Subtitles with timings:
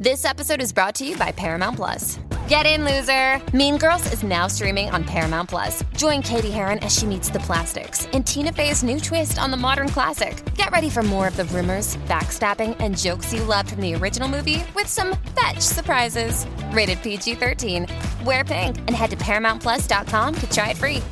[0.00, 2.20] This episode is brought to you by Paramount Plus.
[2.48, 3.42] Get in, loser!
[3.54, 5.84] Mean Girls is now streaming on Paramount Plus.
[5.96, 9.56] Join Cady Heron as she meets the plastics in Tina Fey's new twist on the
[9.56, 10.42] modern classic.
[10.54, 14.28] Get ready for more of the rumors, backstabbing, and jokes you loved from the original
[14.28, 16.46] movie with some fetch surprises.
[16.70, 17.86] Rated PG 13.
[18.24, 21.02] Wear pink and head to ParamountPlus.com to try it free.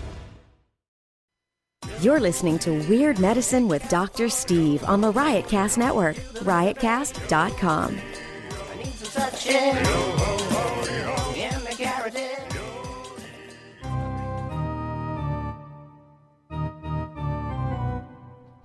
[2.00, 4.28] You're listening to Weird Medicine with Dr.
[4.28, 7.98] Steve on the Riotcast Network, riotcast.com.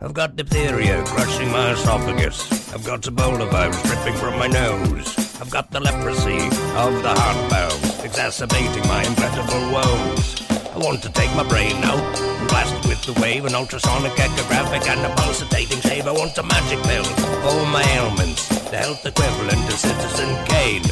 [0.03, 2.73] I've got diphtheria crushing my esophagus.
[2.73, 5.39] I've got Ebola virus dripping from my nose.
[5.39, 6.37] I've got the leprosy
[6.75, 10.50] of the heartbound, exacerbating my incredible woes.
[10.73, 14.13] I want to take my brain now and blast it with the wave, an ultrasonic
[14.13, 16.07] echographic and a pulsating shave.
[16.07, 20.83] I want a magic pill for all my ailments, the health equivalent to Citizen Kane.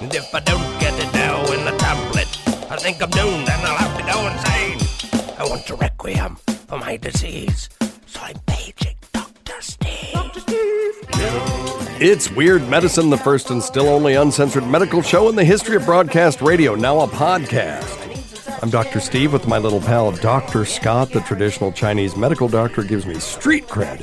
[0.00, 2.28] And if I don't get it now in a tablet,
[2.70, 5.34] I think I'm doomed and I'll have to go insane.
[5.36, 6.36] I want a requiem
[6.68, 7.68] for my disease,
[8.06, 9.60] so I'm paging Dr.
[9.60, 10.12] Steve.
[10.12, 10.40] Dr.
[10.40, 12.00] Steve.
[12.00, 15.84] It's Weird Medicine, the first and still only uncensored medical show in the history of
[15.84, 18.03] broadcast radio, now a podcast.
[18.62, 19.00] I'm Dr.
[19.00, 20.64] Steve with my little pal Dr.
[20.64, 23.98] Scott, the traditional Chinese medical doctor, gives me street cred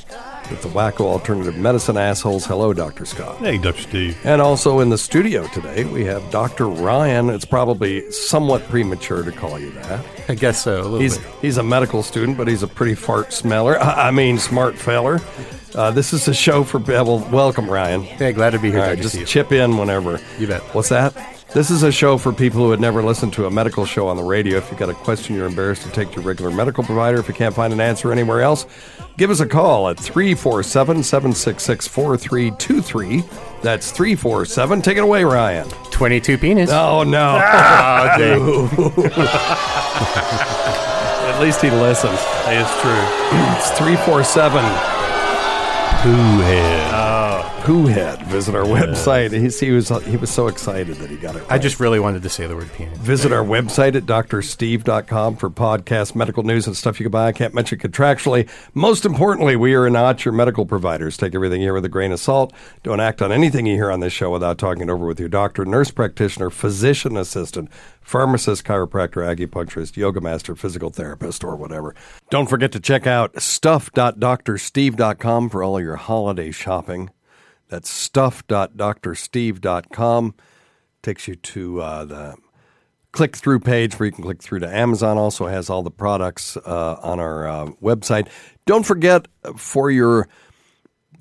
[0.50, 2.46] with the wacko alternative medicine assholes.
[2.46, 3.06] Hello, Dr.
[3.06, 3.38] Scott.
[3.38, 3.82] Hey, Dr.
[3.82, 4.20] Steve.
[4.24, 6.68] And also in the studio today, we have Dr.
[6.68, 7.30] Ryan.
[7.30, 10.06] It's probably somewhat premature to call you that.
[10.30, 11.28] I guess so, a little He's, bit.
[11.42, 13.80] he's a medical student, but he's a pretty fart smeller.
[13.80, 15.20] I I mean, smart feller.
[15.74, 18.04] Uh, this is a show for well, welcome, Ryan.
[18.04, 20.20] Hey, glad to be here, All right, just chip in whenever.
[20.38, 20.62] You bet.
[20.76, 21.16] What's that?
[21.54, 24.16] This is a show for people who had never listened to a medical show on
[24.16, 24.58] the radio.
[24.58, 27.28] If you've got a question you're embarrassed to take to your regular medical provider, if
[27.28, 28.66] you can't find an answer anywhere else,
[29.18, 33.24] give us a call at 347 766 4323.
[33.62, 34.82] That's 347.
[34.82, 35.68] Take it away, Ryan.
[35.92, 36.70] 22 penis.
[36.72, 37.42] Oh, no.
[38.24, 39.12] Oh.
[41.36, 42.20] At least he listens.
[42.52, 42.92] It's true.
[43.56, 44.62] It's 347
[46.02, 47.62] Pooh head.
[47.62, 47.86] Who oh.
[47.86, 48.24] Head.
[48.24, 49.40] Visit our website.
[49.40, 51.44] He's, he was he was so excited that he got it.
[51.48, 52.98] I just really wanted to say the word penis.
[52.98, 57.28] Visit our website at doctorsteve.com for podcast, medical news, and stuff you can buy.
[57.28, 58.50] I can't mention contractually.
[58.74, 61.18] Most importantly, we are not your medical providers.
[61.18, 62.52] Take everything here with a grain of salt.
[62.82, 65.30] Don't act on anything you hear on this show without talking it over with your
[65.30, 67.70] doctor, nurse practitioner, physician assistant,
[68.02, 71.94] pharmacist, chiropractor, acupuncturist, yoga master, physical therapist, or whatever.
[72.30, 77.10] Don't forget to check out stuff.doctorsteve.com for all your holiday shopping.
[77.70, 80.36] That's stuff.doctorsteve.com.
[81.02, 82.36] Takes you to uh, the
[83.12, 85.18] click through page where you can click through to Amazon.
[85.18, 88.28] Also has all the products uh, on our uh, website.
[88.66, 90.28] Don't forget uh, for your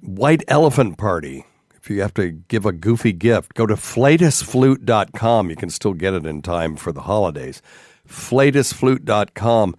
[0.01, 1.45] white elephant party.
[1.83, 5.51] If you have to give a goofy gift, go to flatusflute.com.
[5.51, 7.63] You can still get it in time for the holidays.
[8.07, 9.77] Flatusflute.com.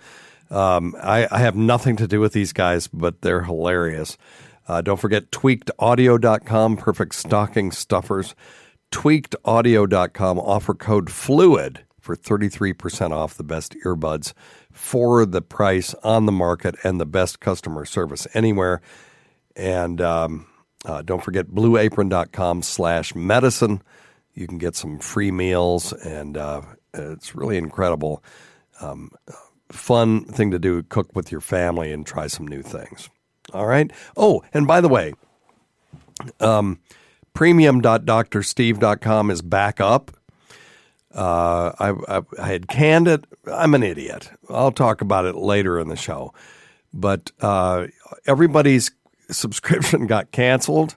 [0.50, 4.18] Um, I, I have nothing to do with these guys, but they're hilarious.
[4.68, 8.36] Uh, don't forget tweakedaudio.com, perfect stocking stuffers.
[8.92, 14.34] Tweakedaudio.com, offer code FLUID for 33% off the best earbuds
[14.72, 18.82] for the price on the market and the best customer service anywhere.
[19.56, 20.48] And um,
[20.86, 23.82] uh, don't forget blueapron.com slash medicine.
[24.34, 26.62] You can get some free meals, and uh,
[26.94, 28.24] it's really incredible.
[28.80, 29.12] Um,
[29.70, 33.10] fun thing to do, cook with your family and try some new things.
[33.54, 33.92] All right.
[34.16, 35.14] Oh, and by the way,
[36.40, 36.80] um,
[37.34, 40.12] premium.doctorsteve.com is back up.
[41.14, 43.26] Uh, I, I, I had canned it.
[43.52, 44.32] I'm an idiot.
[44.50, 46.34] I'll talk about it later in the show.
[46.94, 47.88] But uh,
[48.26, 48.92] everybody's
[49.36, 50.96] subscription got canceled.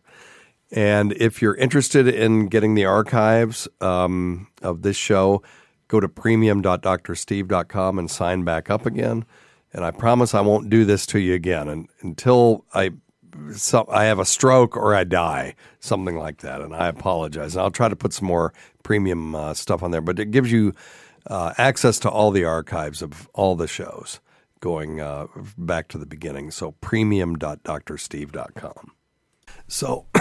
[0.71, 5.43] And if you're interested in getting the archives um, of this show,
[5.89, 9.25] go to premium.doctorsteve.com and sign back up again.
[9.73, 12.93] And I promise I won't do this to you again and, until I
[13.57, 16.61] so I have a stroke or I die, something like that.
[16.61, 17.57] And I apologize.
[17.57, 18.53] And I'll try to put some more
[18.85, 20.73] premium uh, stuff on there, but it gives you
[21.27, 24.21] uh, access to all the archives of all the shows
[24.65, 25.27] going uh,
[25.59, 26.51] back to the beginning.
[26.51, 28.93] So premium.doctorsteve.com.
[29.69, 30.07] So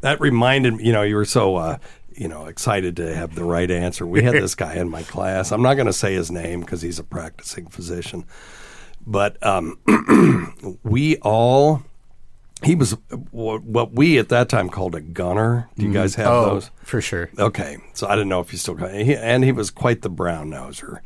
[0.00, 1.78] that reminded me, you know, you were so, uh,
[2.12, 4.04] you know, excited to have the right answer.
[4.04, 5.52] We had this guy in my class.
[5.52, 8.24] I'm not going to say his name because he's a practicing physician,
[9.06, 9.78] but um,
[10.82, 11.84] we all.
[12.64, 12.96] He was
[13.30, 15.70] what we at that time called a gunner.
[15.78, 16.70] Do you guys have oh, those?
[16.82, 17.30] for sure.
[17.38, 18.90] Okay, so I didn't know if you still got.
[18.90, 21.00] And he was quite the brown noser,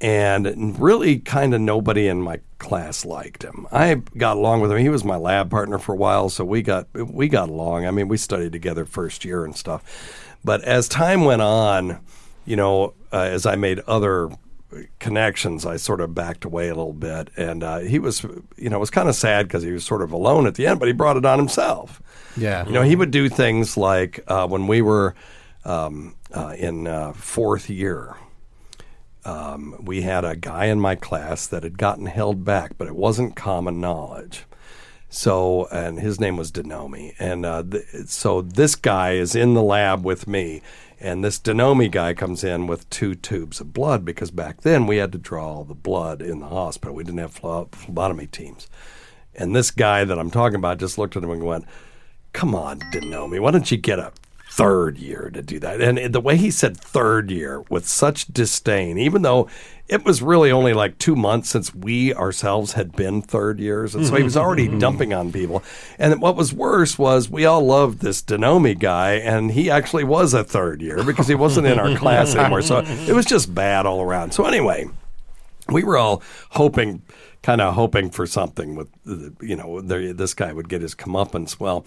[0.00, 3.66] and really kind of nobody in my class liked him.
[3.72, 4.78] I got along with him.
[4.78, 7.86] He was my lab partner for a while, so we got we got along.
[7.86, 10.32] I mean, we studied together first year and stuff.
[10.44, 12.00] But as time went on,
[12.44, 14.30] you know, uh, as I made other
[14.98, 17.30] connections, I sort of backed away a little bit.
[17.36, 18.22] And uh, he was,
[18.56, 20.66] you know, it was kind of sad because he was sort of alone at the
[20.66, 22.02] end, but he brought it on himself.
[22.36, 22.66] Yeah.
[22.66, 25.14] You know, he would do things like uh, when we were
[25.64, 28.16] um, uh, in uh, fourth year,
[29.26, 32.94] um, we had a guy in my class that had gotten held back, but it
[32.94, 34.44] wasn't common knowledge.
[35.08, 37.12] So, and his name was Denomi.
[37.18, 40.62] And uh, th- so this guy is in the lab with me.
[41.00, 44.98] And this Denomi guy comes in with two tubes of blood because back then we
[44.98, 46.94] had to draw all the blood in the hospital.
[46.94, 47.32] We didn't have
[47.72, 48.68] phlebotomy teams.
[49.34, 51.64] And this guy that I'm talking about just looked at him and went,
[52.32, 54.12] Come on, Denomi, why don't you get a
[54.56, 55.80] third year to do that?
[55.82, 59.48] And the way he said third year with such disdain, even though
[59.88, 63.94] it was really only like two months since we ourselves had been third years.
[63.94, 64.24] And so he mm-hmm.
[64.24, 64.78] was already mm-hmm.
[64.78, 65.62] dumping on people.
[65.98, 70.34] And what was worse was we all loved this Denomi guy, and he actually was
[70.34, 72.62] a third year because he wasn't in our class anymore.
[72.62, 74.32] So it was just bad all around.
[74.32, 74.86] So anyway,
[75.68, 77.02] we were all hoping,
[77.42, 78.88] kind of hoping for something with,
[79.40, 81.60] you know, this guy would get his comeuppance.
[81.60, 81.84] Well,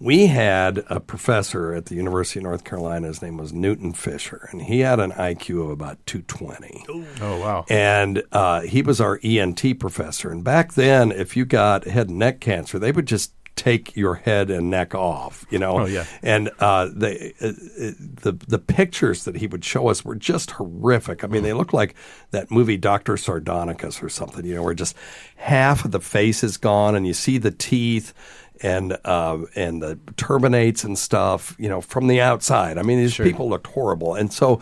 [0.00, 3.06] we had a professor at the University of North Carolina.
[3.06, 6.86] His name was Newton Fisher, and he had an IQ of about 220.
[7.20, 7.66] Oh wow.
[7.68, 10.30] And uh, he was our ENT professor.
[10.30, 14.14] And back then, if you got head and neck cancer, they would just take your
[14.14, 15.80] head and neck off, you know.
[15.80, 16.06] Oh, yeah.
[16.22, 17.52] And uh, they, uh, uh,
[17.98, 21.22] the the pictures that he would show us were just horrific.
[21.22, 21.94] I mean, they looked like
[22.30, 24.96] that movie Doctor Sardonicus or something, you know, where just
[25.36, 28.14] half of the face is gone, and you see the teeth
[28.62, 32.78] and uh, and the turbinates and stuff, you know, from the outside.
[32.78, 34.60] I mean, these people looked horrible, and so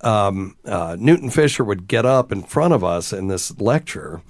[0.00, 4.22] um, uh, Newton Fisher would get up in front of us in this lecture,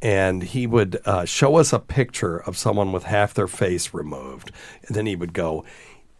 [0.00, 4.50] and he would uh, show us a picture of someone with half their face removed,
[4.86, 5.64] and then he would go,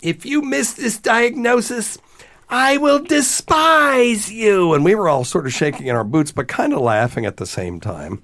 [0.03, 1.99] "If you miss this diagnosis."
[2.47, 4.75] I will despise you.
[4.75, 7.39] And we were all sort of shaking in our boots, but kind of laughing at
[7.39, 8.23] the same time.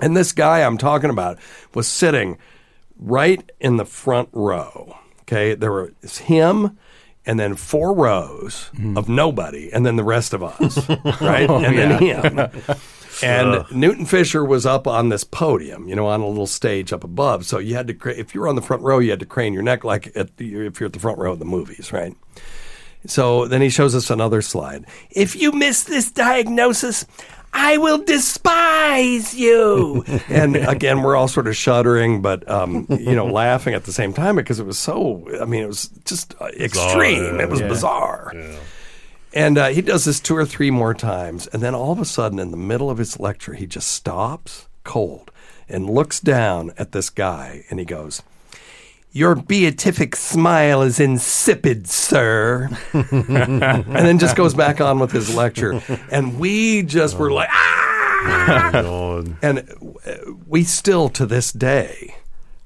[0.00, 1.40] And this guy I'm talking about
[1.74, 2.38] was sitting
[3.04, 4.98] right in the front row.
[5.22, 6.78] Okay, there was him
[7.26, 8.96] and then four rows hmm.
[8.98, 10.88] of nobody, and then the rest of us,
[11.20, 11.48] right?
[11.48, 12.76] Oh, and then him.
[13.22, 17.04] And Newton Fisher was up on this podium, you know, on a little stage up
[17.04, 17.46] above.
[17.46, 19.26] So you had to, cra- if you were on the front row, you had to
[19.26, 21.92] crane your neck like at the, if you're at the front row of the movies,
[21.92, 22.12] right?
[23.06, 24.86] So then he shows us another slide.
[25.10, 27.06] If you miss this diagnosis,
[27.54, 30.04] I will despise you.
[30.28, 34.12] and again, we're all sort of shuddering, but um, you know, laughing at the same
[34.12, 35.26] time because it was so.
[35.40, 37.40] I mean, it was just extreme.
[37.40, 38.32] it was bizarre.
[39.32, 42.04] And uh, he does this two or three more times, and then all of a
[42.04, 45.30] sudden, in the middle of his lecture, he just stops cold
[45.68, 48.22] and looks down at this guy, and he goes.
[49.14, 52.68] Your beatific smile is insipid, sir.
[52.92, 55.80] and then just goes back on with his lecture.
[56.10, 59.22] And we just were like, ah!
[59.42, 59.58] And
[60.04, 60.14] uh,
[60.48, 62.16] we still, to this day,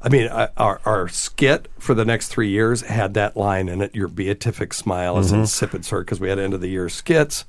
[0.01, 3.95] I mean, our, our skit for the next three years had that line in it
[3.95, 7.45] Your beatific smile is insipid, sir, because we had end of the year skits.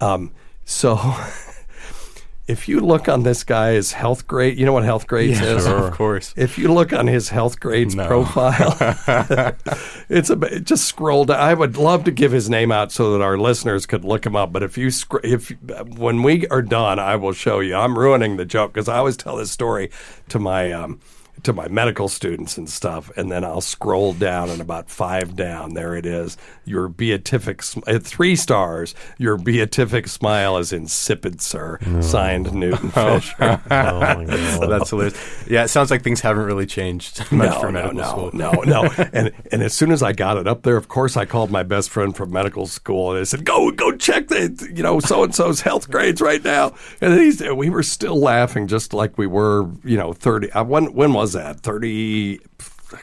[0.00, 0.32] Um,
[0.64, 1.16] so.
[2.52, 5.66] If you look on this guy's health grade, you know what health grades is?
[5.66, 6.34] Of course.
[6.36, 8.06] If you look on his health grades No.
[8.06, 8.76] profile,
[10.08, 11.40] it's a just scroll down.
[11.40, 14.36] I would love to give his name out so that our listeners could look him
[14.36, 14.52] up.
[14.52, 14.90] But if you
[15.24, 15.50] if
[15.96, 17.74] when we are done, I will show you.
[17.74, 19.90] I'm ruining the joke because I always tell this story
[20.28, 21.00] to my um,
[21.42, 25.74] to my medical students and stuff, and then I'll scroll down and about five down,
[25.74, 26.36] there it is.
[26.64, 28.94] Your beatific sm- at three stars.
[29.18, 31.78] Your beatific smile is insipid, sir.
[32.00, 33.60] Signed Newton Fisher.
[33.72, 34.70] Oh my god.
[34.70, 35.44] That's hilarious.
[35.48, 38.30] Yeah, it sounds like things haven't really changed much no, for no, medical no, school.
[38.32, 38.82] no, no.
[39.12, 41.62] And and as soon as I got it up there, of course, I called my
[41.62, 45.24] best friend from medical school and I said, "Go, go check the, you know, so
[45.24, 49.26] and so's health grades right now." And he's, we were still laughing, just like we
[49.26, 50.50] were, you know, thirty.
[50.52, 51.60] Uh, when when was that?
[51.60, 52.40] Thirty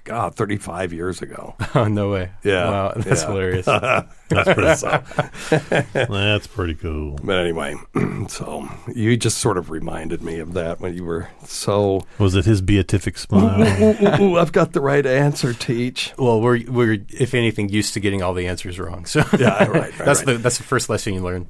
[0.03, 1.55] God, 35 years ago.
[1.75, 2.31] Oh no way!
[2.43, 3.27] Yeah, wow, that's yeah.
[3.27, 3.65] hilarious.
[4.29, 7.17] That's pretty, that's pretty cool.
[7.23, 7.75] But anyway,
[8.27, 12.05] so you just sort of reminded me of that when you were so.
[12.19, 13.61] Was it his beatific smile?
[13.61, 16.13] ooh, ooh, ooh, I've got the right answer, Teach.
[16.19, 19.05] well, we're we're if anything used to getting all the answers wrong.
[19.05, 20.25] So Yeah, right, right, that's right.
[20.27, 21.47] the that's the first lesson you learn.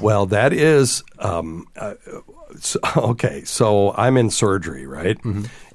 [0.00, 1.94] Well, that is um, uh,
[2.60, 3.44] so, okay.
[3.44, 5.18] So I'm in surgery, right?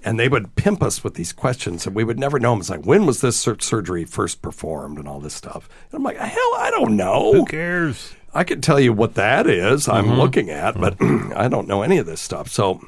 [0.07, 2.61] And they would pimp us with these questions, and we would never know them.
[2.61, 5.67] It's like, when was this sur- surgery first performed, and all this stuff.
[5.91, 7.33] And I'm like, hell, I don't know.
[7.33, 8.15] Who cares?
[8.33, 9.87] I can tell you what that is.
[9.87, 10.19] I'm mm-hmm.
[10.19, 11.33] looking at, but mm-hmm.
[11.35, 12.49] I don't know any of this stuff.
[12.49, 12.79] So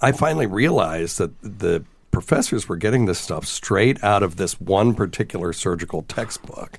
[0.00, 4.94] I finally realized that the professors were getting this stuff straight out of this one
[4.94, 6.78] particular surgical textbook.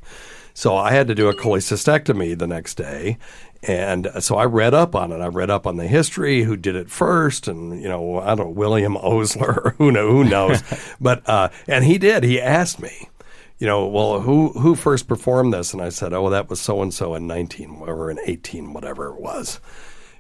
[0.56, 3.18] So I had to do a cholecystectomy the next day.
[3.62, 5.20] And so I read up on it.
[5.20, 8.38] I read up on the history, who did it first, and you know, I don't
[8.38, 10.64] know, William Osler, who know, who knows,
[11.02, 12.24] but uh, and he did.
[12.24, 13.10] He asked me,
[13.58, 15.74] you know, well, who who first performed this?
[15.74, 19.08] And I said, oh, that was so and so in nineteen or in eighteen, whatever
[19.08, 19.60] it was.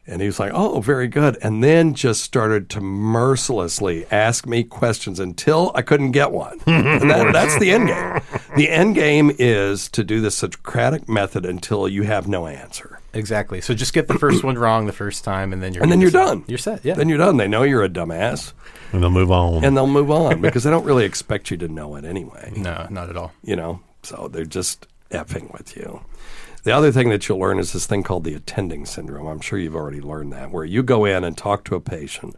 [0.07, 4.63] And he was like, "Oh, very good." And then just started to mercilessly ask me
[4.63, 6.59] questions until I couldn't get one.
[6.67, 8.19] and that, that's the end game.
[8.55, 13.61] The end game is to do the Socratic method until you have no answer, Exactly.
[13.61, 16.01] So just get the first one wrong the first time, and then you're and then
[16.01, 16.25] you're set.
[16.25, 16.43] done.
[16.47, 16.85] You're set.
[16.85, 16.93] Yeah.
[16.93, 17.37] Then you're done.
[17.37, 18.53] They know you're a dumbass,
[18.93, 19.63] And they'll move on.
[19.65, 22.53] and they'll move on because they don't really expect you to know it anyway.
[22.57, 23.31] no, not at all.
[23.43, 25.99] you know so they're just effing with you
[26.65, 29.57] the other thing that you'll learn is this thing called the attending syndrome i'm sure
[29.57, 32.35] you've already learned that where you go in and talk to a patient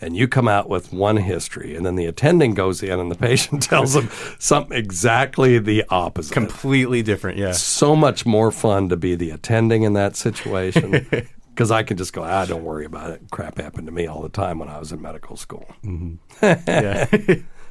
[0.00, 3.16] and you come out with one history and then the attending goes in and the
[3.28, 7.38] patient tells them something exactly the opposite Completely different.
[7.38, 7.52] Yeah.
[7.52, 11.06] so much more fun to be the attending in that situation
[11.54, 14.20] because i can just go ah don't worry about it crap happened to me all
[14.22, 15.66] the time when i was in medical school
[16.42, 17.06] yeah.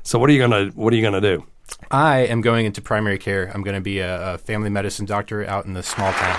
[0.02, 1.46] so what are you gonna what are you gonna do
[1.92, 3.52] I am going into primary care.
[3.54, 6.38] I'm going to be a, a family medicine doctor out in the small town.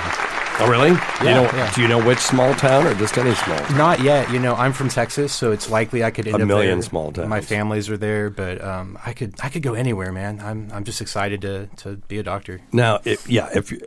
[0.60, 1.72] oh really you Yeah, know yeah.
[1.74, 3.76] do you know which small town or just any small town?
[3.78, 4.30] Not yet.
[4.30, 6.88] You know, I'm from Texas, so it's likely I could end A up million there.
[6.88, 7.28] small towns.
[7.28, 10.40] My families are there, but um, I could I could go anywhere, man.
[10.40, 12.60] I'm I'm just excited to to be a doctor.
[12.72, 13.80] Now, if, yeah, if you,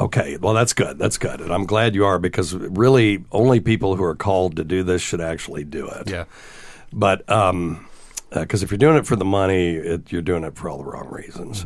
[0.00, 0.98] okay, well, that's good.
[0.98, 4.64] That's good, and I'm glad you are because really, only people who are called to
[4.64, 6.08] do this should actually do it.
[6.10, 6.24] Yeah.
[6.92, 7.86] But um,
[8.30, 10.84] because if you're doing it for the money, it, you're doing it for all the
[10.84, 11.64] wrong reasons.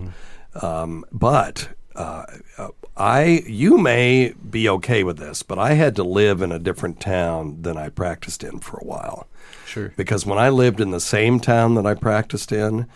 [0.60, 2.24] Um, but uh,
[2.58, 6.58] uh, I, you may be okay with this, but I had to live in a
[6.58, 9.26] different town than I practiced in for a while.
[9.66, 9.92] Sure.
[9.96, 12.86] Because when I lived in the same town that I practiced in,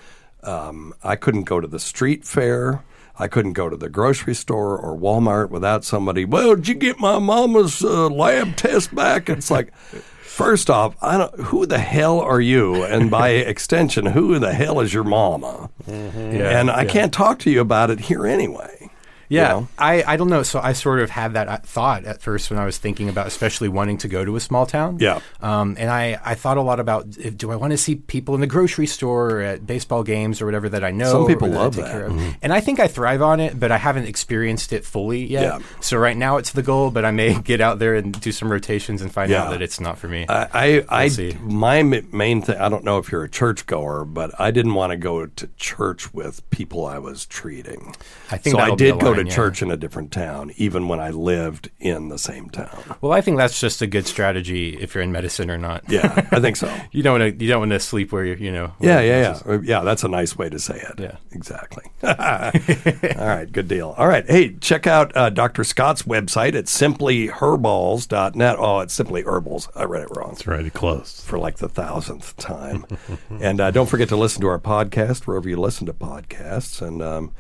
[0.42, 2.85] um, I couldn't go to the street fair.
[3.16, 6.25] I couldn't go to the grocery store or Walmart without somebody.
[6.25, 9.28] Well, did you get my mama's uh, lab test back?
[9.28, 9.73] It's like,
[10.35, 11.41] first off, I don't.
[11.41, 12.85] Who the hell are you?
[12.85, 15.71] And by extension, who the hell is your mama?
[15.87, 16.37] Mm-hmm.
[16.37, 16.88] Yeah, and I yeah.
[16.88, 18.84] can't talk to you about it here anyway.
[19.28, 19.69] You Yeah, know?
[19.78, 20.43] I, I don't know.
[20.43, 23.26] So I sort of had that uh, thought at first when I was thinking about,
[23.26, 24.99] especially wanting to go to a small town.
[25.00, 25.21] Yeah.
[25.40, 28.35] Um, and I, I thought a lot about if, do I want to see people
[28.35, 31.11] in the grocery store or at baseball games or whatever that I know.
[31.12, 32.02] Some people love that.
[32.02, 32.37] of.
[32.43, 35.43] And I think I thrive on it, but I haven't experienced it fully yet.
[35.43, 35.59] Yeah.
[35.81, 38.50] So right now it's the goal, but I may get out there and do some
[38.50, 39.45] rotations and find Yeah.
[39.45, 40.26] out that it's not for me.
[40.28, 40.49] I,
[40.88, 41.37] I, I see.
[41.43, 42.57] my main thing.
[42.59, 46.12] I don't know if you're a churchgoer, but I didn't want to go to church
[46.12, 47.95] with people I was treating.
[48.31, 48.61] I think so.
[48.62, 49.35] I did a go to yeah.
[49.35, 52.97] church in a different town, even when I lived in the same town.
[53.00, 55.85] well, I think that's just a good strategy if you're in medicine or not.
[55.88, 56.64] Yeah, I think so.
[56.92, 57.44] You don't want to.
[57.44, 58.37] You don't want to sleep where you're.
[58.37, 58.73] You know.
[58.80, 59.80] Yeah, yeah, yeah, yeah.
[59.80, 61.00] That's a nice way to say it.
[61.00, 61.16] Yeah.
[61.33, 61.85] exactly.
[62.02, 63.94] All right, good deal.
[63.97, 65.64] All right, hey, check out uh, Dr.
[65.64, 68.56] Scott's website at simplyherbals.net.
[68.59, 69.68] Oh, it's simply herbals.
[69.75, 70.30] I read it wrong.
[70.30, 70.73] That's right.
[70.73, 71.21] Close.
[71.21, 72.87] for like the thousandth time.
[73.40, 76.80] and uh, don't forget to listen to our podcast wherever you listen to podcasts.
[76.80, 77.33] And um,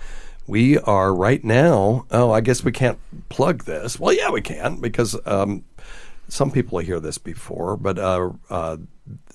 [0.46, 2.06] we are right now.
[2.10, 2.98] Oh, I guess we can't
[3.28, 3.98] plug this.
[3.98, 5.64] Well, yeah, we can because um,
[6.28, 7.76] some people hear this before.
[7.76, 8.76] But uh, uh,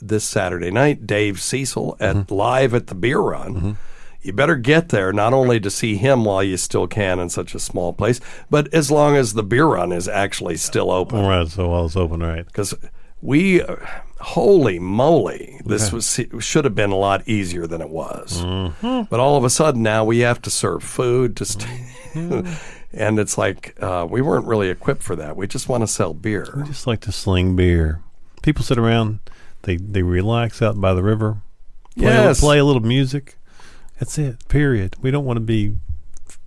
[0.01, 3.77] this Saturday night, Dave Cecil at live at the Beer Run.
[4.21, 7.55] You better get there not only to see him while you still can in such
[7.55, 11.29] a small place, but as long as the beer run is actually still open All
[11.29, 11.47] right.
[11.47, 12.45] So while it's open, right?
[12.45, 12.73] because
[13.21, 13.77] we, uh,
[14.19, 18.43] holy moly, this was should have been a lot easier than it was.
[18.81, 21.85] But all of a sudden now we have to serve food to stay.
[22.91, 25.35] And it's like uh, we weren't really equipped for that.
[25.37, 26.47] We just want to sell beer.
[26.57, 28.01] We Just like to sling beer.
[28.41, 29.19] People sit around.
[29.61, 31.37] They they relax out by the river.
[31.95, 32.39] Play, Yes.
[32.39, 33.37] a, play a little music.
[33.99, 34.47] That's it.
[34.47, 34.95] Period.
[35.03, 35.75] We don't want to be,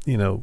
[0.04, 0.42] you know,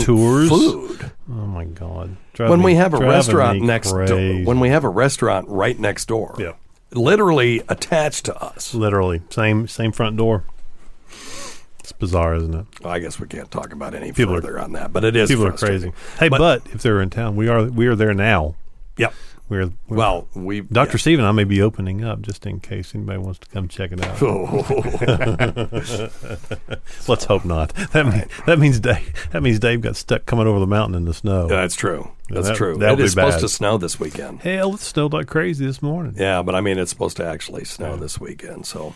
[0.00, 0.48] tours.
[0.48, 1.10] food.
[1.30, 2.16] Oh my God!
[2.34, 4.06] Drive When me- we have a restaurant next door,
[4.44, 6.34] when we have a restaurant right next door.
[6.38, 6.52] Yeah.
[6.92, 8.74] literally attached to us.
[8.74, 10.44] Literally, same same front door.
[11.80, 12.66] It's bizarre, isn't it?
[12.82, 15.16] Well, I guess we can't talk about any People are- further on that, but it
[15.16, 15.92] is People are crazy.
[16.18, 18.54] Hey, But- but, if they're in town, we are we are there now.
[18.98, 19.14] Yep.
[19.52, 21.00] We're, we're Well, we Doctor yeah.
[21.02, 24.02] Steve I may be opening up just in case anybody wants to come check it
[24.02, 24.22] out.
[27.06, 27.74] Let's hope not.
[27.92, 31.04] That mean, that means Dave that means Dave got stuck coming over the mountain in
[31.04, 31.48] the snow.
[31.48, 32.10] That's true.
[32.30, 32.78] That's That- true.
[32.78, 34.40] that'll It is supposed to snow this weekend.
[34.40, 36.14] Hell, it snowed like crazy this morning.
[36.16, 38.64] Yeah, but I mean, it's supposed to actually snow this weekend.
[38.64, 38.94] So,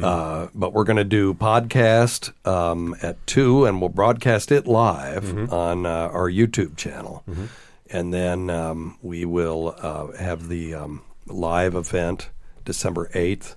[0.00, 5.52] uh, but we're going to do podcast um, at two, and we'll broadcast it live
[5.52, 7.24] on uh, our YouTube channel,
[7.92, 12.30] and then um, we will uh, have the um, live event
[12.64, 13.56] December eighth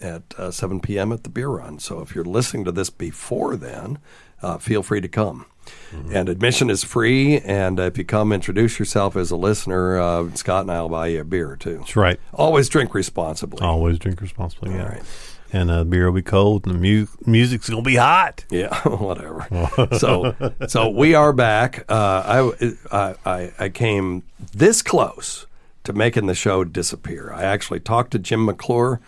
[0.00, 1.12] at uh, seven p.m.
[1.12, 1.78] at the Beer Run.
[1.78, 3.98] So, if you're listening to this before then,
[4.42, 5.46] uh, feel free to come.
[6.12, 7.38] And admission is free.
[7.40, 9.98] And if you come, introduce yourself as a listener.
[9.98, 11.78] Uh, Scott and I will buy you a beer too.
[11.78, 12.20] That's right.
[12.32, 13.66] Always drink responsibly.
[13.66, 14.70] Always drink responsibly.
[14.70, 14.88] Yeah.
[14.88, 15.02] right.
[15.52, 18.44] And uh, the beer will be cold, and the mu- music's gonna be hot.
[18.50, 19.46] Yeah, whatever.
[19.98, 20.34] so,
[20.66, 21.84] so we are back.
[21.88, 24.22] Uh, I, I, I, I came
[24.54, 25.46] this close
[25.84, 27.32] to making the show disappear.
[27.32, 29.00] I actually talked to Jim McClure.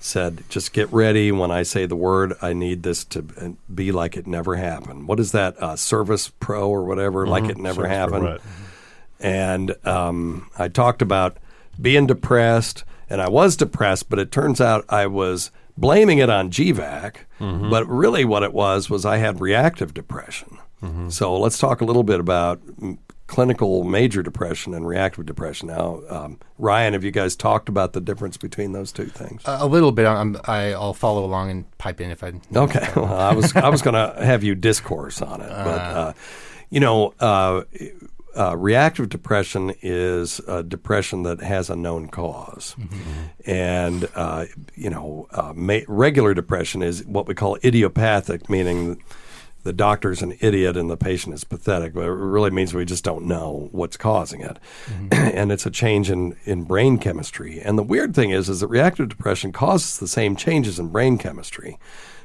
[0.00, 2.32] Said, just get ready when I say the word.
[2.42, 3.22] I need this to
[3.72, 5.06] be like it never happened.
[5.06, 5.56] What is that?
[5.62, 8.24] Uh, Service Pro or whatever, like it never Service Pro, happened.
[8.24, 8.40] right.
[9.20, 11.36] and um, I talked about
[11.80, 16.50] being depressed, and I was depressed, but it turns out I was blaming it on
[16.50, 17.70] GVAC, Mm-hmm.
[17.70, 20.58] but really what it was was I had reactive depression.
[20.80, 21.08] Mm-hmm.
[21.08, 22.60] So let's talk a little bit about
[23.26, 25.68] clinical major depression and reactive depression.
[25.68, 29.42] Now, um, Ryan, have you guys talked about the difference between those two things?
[29.46, 30.06] A, a little bit.
[30.06, 32.32] I'm, I, I'll follow along and pipe in if I.
[32.54, 32.88] Okay.
[32.96, 36.12] Well, I was I was going to have you discourse on it, but uh,
[36.70, 37.62] you know, uh,
[38.36, 42.76] uh, reactive depression is a depression that has a known because,
[43.46, 49.02] and uh, you know, uh, ma- regular depression is what we call idiopathic, meaning.
[49.64, 53.04] The doctor's an idiot and the patient is pathetic, but it really means we just
[53.04, 54.58] don't know what's causing it.
[55.12, 57.60] and it's a change in, in brain chemistry.
[57.60, 61.16] And the weird thing is, is that reactive depression causes the same changes in brain
[61.16, 61.78] chemistry.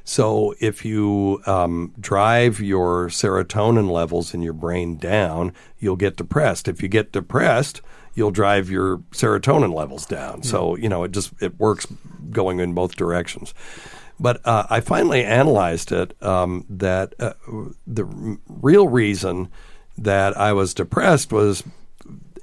[0.07, 6.69] So if you um, drive your serotonin levels in your brain down, you'll get depressed.
[6.69, 7.81] If you get depressed,
[8.15, 10.43] you'll drive your serotonin levels down.
[10.43, 11.87] So you know it just it works
[12.31, 13.53] going in both directions.
[14.17, 17.33] But uh, I finally analyzed it um, that uh,
[17.85, 19.49] the r- real reason
[19.97, 21.63] that I was depressed was,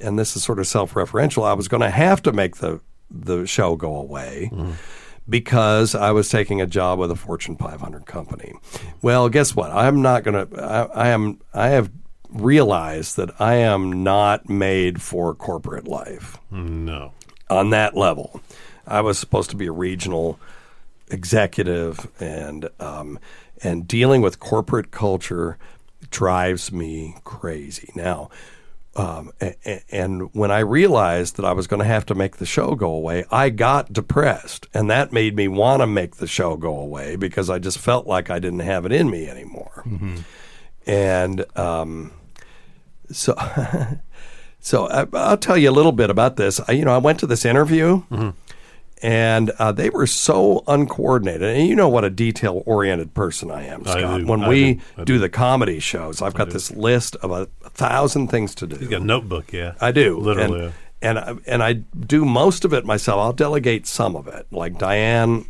[0.03, 3.47] and this is sort of self-referential, I was going to have to make the the
[3.47, 4.51] show go away
[5.29, 8.55] because I was taking a job with a Fortune 500 company.
[9.03, 9.71] Well, guess what?
[9.71, 10.61] I'm not going to.
[10.95, 11.41] I am.
[11.53, 11.91] I have
[12.31, 17.13] realized that I am not made for corporate life No.
[17.49, 18.41] on that level.
[18.87, 20.39] I was supposed to be a regional
[21.11, 23.19] executive, and um,
[23.63, 25.57] and dealing with corporate culture
[26.11, 27.91] drives me crazy.
[27.95, 28.31] Now,
[28.97, 32.37] um, a- a- and when I realized that I was going to have to make
[32.37, 36.27] the show go away, I got depressed, and that made me want to make the
[36.27, 39.83] show go away because I just felt like I didn't have it in me anymore.
[40.87, 42.13] And um,
[43.11, 43.35] so,
[44.61, 46.61] so I, I'll tell you a little bit about this.
[46.69, 48.03] I, you know, I went to this interview,
[49.05, 51.43] and uh, they were so uncoordinated.
[51.43, 54.21] And you know what a detail-oriented person I am, I Scott.
[54.21, 54.27] do.
[54.27, 54.81] When I we do.
[54.97, 58.77] I do the comedy shows, I've got this list of a, thousand things to do.
[58.77, 59.75] He's got a notebook, yeah.
[59.79, 60.73] I do Literally.
[61.03, 63.19] and, and I, and I do most of it myself.
[63.19, 64.47] I'll delegate some of it.
[64.51, 65.45] Like Diane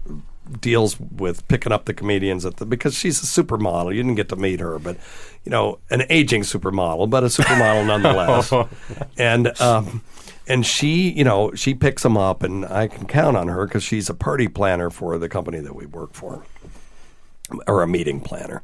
[0.60, 3.94] deals with picking up the comedians at the because she's a supermodel.
[3.94, 4.96] You didn't get to meet her, but
[5.44, 8.52] you know, an aging supermodel, but a supermodel nonetheless.
[9.16, 10.02] and um,
[10.46, 13.82] and she, you know, she picks them up, and I can count on her because
[13.82, 16.44] she's a party planner for the company that we work for
[17.66, 18.62] or a meeting planner.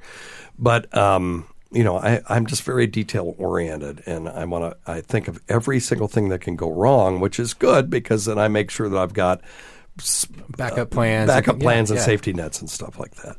[0.58, 4.90] But um, you know, I, I'm just very detail oriented, and I want to.
[4.90, 8.38] I think of every single thing that can go wrong, which is good because then
[8.38, 9.40] I make sure that I've got
[10.56, 11.28] Backup plans.
[11.28, 12.04] backup Yeah, plans and yeah.
[12.04, 13.36] safety nets and stuff like that.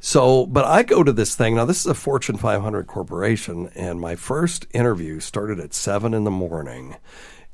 [0.00, 1.64] So, but I go to this thing now.
[1.64, 6.30] This is a Fortune 500 corporation, and my first interview started at seven in the
[6.30, 6.96] morning.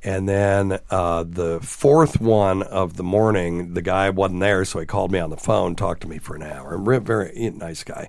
[0.03, 4.87] And then uh, the fourth one of the morning, the guy wasn't there, so he
[4.87, 6.77] called me on the phone, talked to me for an hour.
[6.79, 8.09] Re- Very nice guy.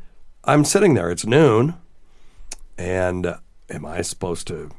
[0.43, 1.11] I'm sitting there.
[1.11, 1.75] It's noon,
[2.77, 3.37] and uh,
[3.69, 4.71] am I supposed to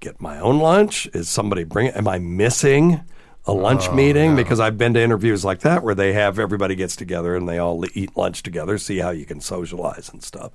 [0.00, 1.06] get my own lunch?
[1.12, 1.88] Is somebody bring?
[1.88, 3.02] Am I missing
[3.44, 4.36] a lunch Oh, meeting?
[4.36, 7.58] Because I've been to interviews like that where they have everybody gets together and they
[7.58, 10.52] all eat lunch together, see how you can socialize and stuff.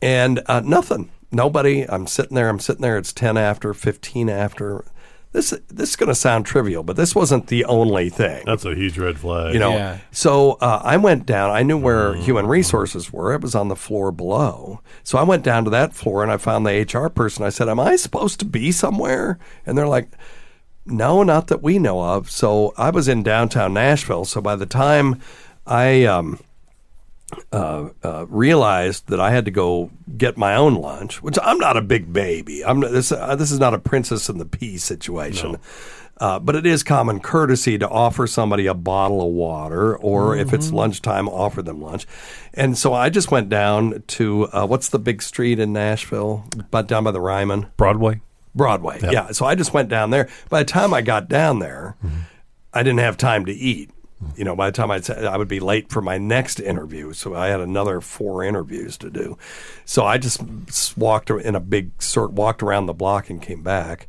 [0.00, 1.10] And uh, nothing.
[1.30, 1.88] Nobody.
[1.88, 2.48] I'm sitting there.
[2.48, 2.98] I'm sitting there.
[2.98, 4.84] It's ten after, fifteen after.
[5.32, 8.42] This this is going to sound trivial, but this wasn't the only thing.
[8.44, 9.54] That's a huge red flag.
[9.54, 9.98] You know, Yeah.
[10.10, 11.50] so uh, I went down.
[11.50, 13.32] I knew where human resources were.
[13.32, 14.80] It was on the floor below.
[15.04, 17.44] So I went down to that floor and I found the HR person.
[17.44, 20.10] I said, "Am I supposed to be somewhere?" And they're like,
[20.84, 24.26] "No, not that we know of." So I was in downtown Nashville.
[24.26, 25.18] So by the time
[25.66, 26.40] I um,
[27.52, 31.76] uh, uh, realized that I had to go get my own lunch, which I'm not
[31.76, 32.64] a big baby.
[32.64, 33.12] I'm not, this.
[33.12, 35.58] Uh, this is not a princess and the pea situation.
[36.18, 40.52] Uh, but it is common courtesy to offer somebody a bottle of water, or if
[40.52, 42.06] it's lunchtime, offer them lunch.
[42.54, 46.86] And so I just went down to uh, what's the big street in Nashville, but
[46.86, 47.66] down by the Ryman.
[47.76, 48.20] Broadway.
[48.54, 49.00] Broadway.
[49.02, 49.32] Yeah.
[49.32, 50.28] So I just went down there.
[50.48, 51.96] By the time I got down there,
[52.72, 53.90] I didn't have time to eat.
[54.36, 57.12] You know, by the time I'd, say- I would be late for my next interview,
[57.12, 59.36] so I had another four interviews to do.
[59.84, 60.42] So I just
[60.96, 64.08] walked in a big cir walked around the block and came back.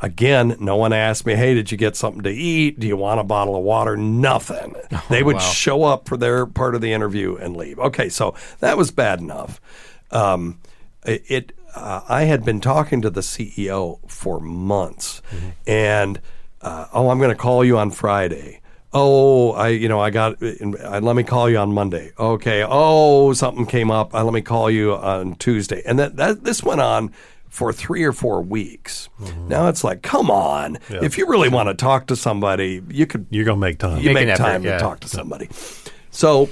[0.00, 2.78] Again, no one asked me, "Hey, did you get something to eat?
[2.78, 4.76] Do you want a bottle of water?" Nothing.
[5.10, 5.40] they would wow.
[5.40, 7.78] show up for their part of the interview and leave.
[7.80, 9.60] Okay, so that was bad enough.
[10.12, 10.60] Um,
[11.04, 15.22] it, uh, I had been talking to the CEO for months,
[15.66, 16.20] and
[16.60, 18.60] uh, oh, I'm going to call you on Friday.
[18.92, 20.42] Oh, I you know I got.
[20.42, 22.12] Uh, let me call you on Monday.
[22.18, 22.64] Okay.
[22.66, 24.14] Oh, something came up.
[24.14, 25.82] Uh, let me call you on Tuesday.
[25.84, 27.12] And that, that this went on
[27.50, 29.08] for three or four weeks.
[29.46, 30.78] Now it's like, come on.
[30.88, 33.98] If you really want to talk to somebody, you could You're gonna make time.
[33.98, 34.72] you Make make an effort, time yeah.
[34.76, 35.48] to talk to somebody.
[36.10, 36.48] So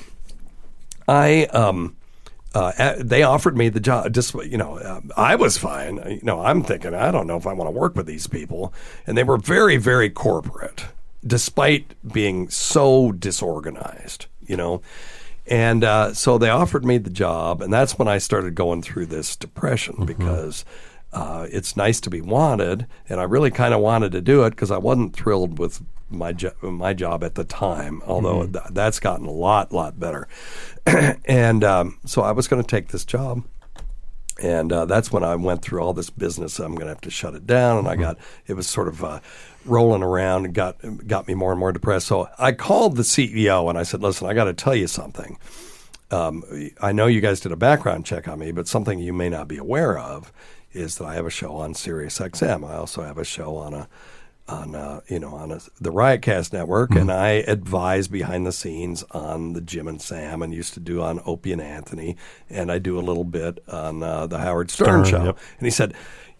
[1.08, 1.96] I um
[2.54, 4.10] uh, they offered me the job.
[4.14, 5.96] Just you know, um, I was fine.
[6.06, 8.72] You know, I'm thinking I don't know if I want to work with these people,
[9.06, 10.86] and they were very, very corporate,
[11.26, 14.26] despite being so disorganized.
[14.46, 14.82] You know,
[15.46, 19.06] and uh, so they offered me the job, and that's when I started going through
[19.06, 20.64] this depression because.
[21.12, 24.50] Uh, it's nice to be wanted, and I really kind of wanted to do it
[24.50, 28.02] because I wasn't thrilled with my jo- my job at the time.
[28.06, 30.28] Although th- that's gotten a lot lot better,
[31.24, 33.44] and um, so I was going to take this job,
[34.42, 36.58] and uh, that's when I went through all this business.
[36.58, 39.02] I'm going to have to shut it down, and I got it was sort of
[39.02, 39.20] uh,
[39.64, 42.06] rolling around and got got me more and more depressed.
[42.06, 45.38] So I called the CEO and I said, "Listen, I got to tell you something.
[46.10, 46.44] Um,
[46.80, 49.48] I know you guys did a background check on me, but something you may not
[49.48, 50.32] be aware of
[50.72, 52.68] is that I have a show on Sirius XM.
[52.68, 53.88] I also have a show on a
[54.48, 59.02] on uh, you know on a, the Riotcast network, and I advise behind the scenes
[59.10, 62.16] on the Jim and Sam, and used to do on Opie and Anthony,
[62.48, 65.24] and I do a little bit on uh, the Howard Stern, Stern, show.
[65.26, 65.38] yep.
[65.58, 65.94] And he said.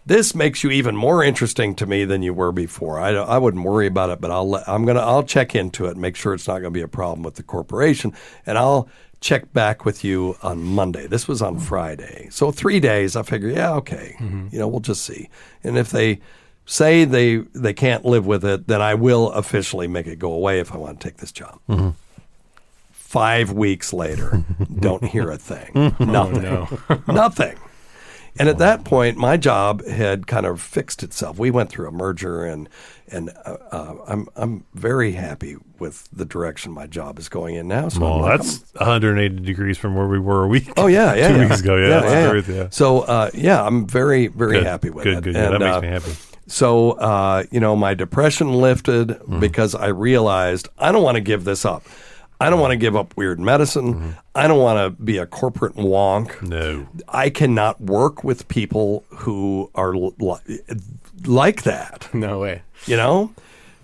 [0.05, 2.97] This makes you even more interesting to me than you were before.
[2.97, 5.91] I, I wouldn't worry about it, but I'll let, I'm gonna I'll check into it,
[5.91, 8.13] and make sure it's not going to be a problem with the corporation,
[8.45, 8.87] and I'll
[9.19, 11.07] check back with you on Monday.
[11.07, 13.17] This was on Friday, so three days.
[13.17, 14.15] I figure, yeah, okay,
[14.49, 15.27] you know, we'll just see.
[15.61, 16.21] And if they
[16.67, 20.59] say they they can't live with it, then I will officially make it go away
[20.59, 21.59] if I want to take this job.
[22.91, 24.43] Five weeks later,
[24.79, 25.95] don't hear a thing.
[25.97, 26.77] Nothing.
[27.07, 27.57] Nothing.
[28.39, 31.39] And at that point, my job had kind of fixed itself.
[31.39, 32.69] We went through a merger, and
[33.07, 37.67] and uh, uh, I'm I'm very happy with the direction my job is going in
[37.67, 37.87] now.
[37.89, 40.69] So I'm Well, like, that's 180 degrees from where we were a week.
[40.77, 41.49] Oh yeah, yeah, two yeah.
[41.49, 41.75] weeks ago.
[41.77, 42.41] Yeah, yeah, yeah.
[42.47, 42.67] Yeah.
[42.69, 45.23] So uh, yeah, I'm very very Good, happy with good, it.
[45.23, 45.53] good, good.
[45.53, 46.11] That makes uh, me happy.
[46.47, 49.39] So uh, you know, my depression lifted Mm-hmm.
[49.39, 51.83] because I realized I don't want to give this up.
[52.39, 54.15] I don't want to give up weird medicine.
[54.35, 56.27] I don't want to be a corporate wonk.
[56.33, 56.47] Mm-hmm.
[56.49, 56.87] No.
[57.09, 60.59] I cannot work with people who are li-
[61.25, 62.61] like that No way.
[62.85, 63.33] you know,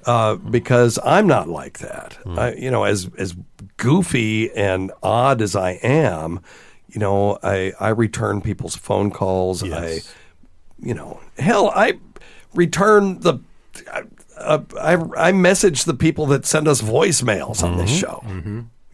[0.05, 2.17] uh, because I'm not like that.
[2.27, 3.35] I, you know, as as
[3.77, 6.39] goofy and odd as I am,
[6.89, 9.63] you know, I I return people's phone calls.
[9.63, 10.07] Yes.
[10.07, 11.93] I, you know, hell, I
[12.53, 13.39] return the.
[14.37, 18.23] Uh, I I message the people that send us voicemails on this show.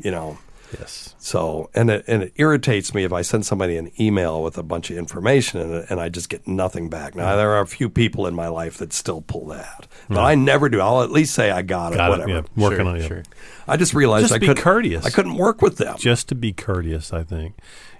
[0.01, 0.37] You know,
[0.79, 1.15] Yes.
[1.17, 4.63] so and it and it irritates me if I send somebody an email with a
[4.63, 7.15] bunch of information in it and I just get nothing back.
[7.15, 10.35] Now there are a few people in my life that still pull that, but I
[10.35, 10.79] never do.
[10.79, 11.97] I'll at least say I got it.
[11.97, 12.29] Got whatever.
[12.39, 12.45] it.
[12.55, 12.63] Yeah.
[12.63, 13.01] Working Sure, on it.
[13.01, 13.07] yeah.
[13.07, 13.23] sure.
[13.67, 15.05] I just realized Just I be couldn't courteous.
[15.05, 15.97] I couldn't work with them.
[15.97, 17.55] Just to be courteous, I think.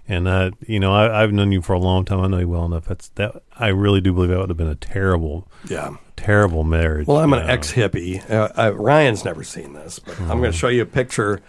[0.10, 2.20] And uh, you know, I, I've known you for a long time.
[2.20, 2.86] I know you well enough.
[2.86, 3.44] That's that.
[3.58, 5.96] I really do believe that would have been a terrible, Yeah.
[6.18, 7.06] terrible marriage.
[7.08, 8.28] Well, I'm an ex hippie.
[8.30, 11.40] Uh, uh, Ryan's never seen this, but I'm going to show you a picture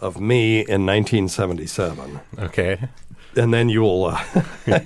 [0.00, 2.20] of me in 1977.
[2.40, 2.88] Okay.
[3.36, 4.24] And then you'll, uh,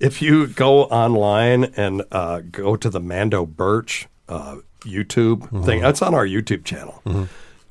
[0.00, 6.02] if you go online and uh, go to the Mando Birch uh, YouTube thing, that's
[6.02, 7.02] on our YouTube channel.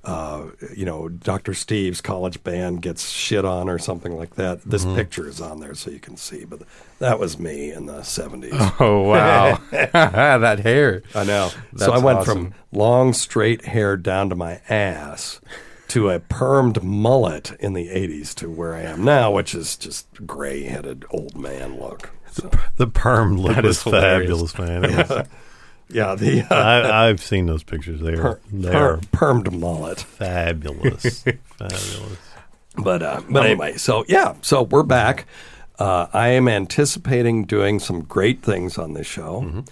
[0.04, 1.54] Uh, you know, Dr.
[1.54, 4.62] Steve's college band gets shit on or something like that.
[4.64, 6.46] This picture is on there so you can see.
[6.46, 6.62] But
[7.00, 8.76] that was me in the 70s.
[8.80, 11.04] Oh wow, that hair.
[11.14, 11.50] I know.
[11.50, 12.52] so That's I went awesome.
[12.52, 15.42] from long straight hair down to my ass
[15.90, 20.08] to a permed mullet in the 80s to where I am now, which is just
[20.26, 22.12] gray headed old man look.
[22.32, 25.28] So, The perm look That was is fabulous, man.
[25.90, 28.00] Yeah, the uh, I, I've seen those pictures.
[28.02, 30.02] They are per, they per, are permed mullet.
[30.02, 31.24] fabulous,
[31.58, 32.18] fabulous.
[32.78, 35.26] But uh, but anyway, so yeah, so we're back.
[35.78, 39.64] Uh, I am anticipating doing some great things on this show.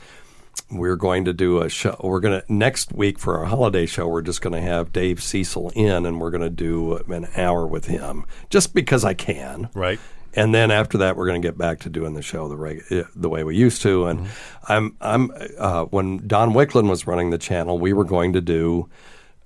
[0.70, 1.98] We're going to do a show.
[2.04, 4.08] We're going to next week for our holiday show.
[4.08, 7.66] We're just going to have Dave Cecil in, and we're going to do an hour
[7.66, 9.70] with him, just because I can.
[9.74, 10.00] Right.
[10.38, 12.84] And then after that, we're going to get back to doing the show the reg-
[12.92, 14.06] uh, the way we used to.
[14.06, 14.28] And
[14.70, 18.88] I'm I'm uh, when Don Wicklund was running the channel, we were going to do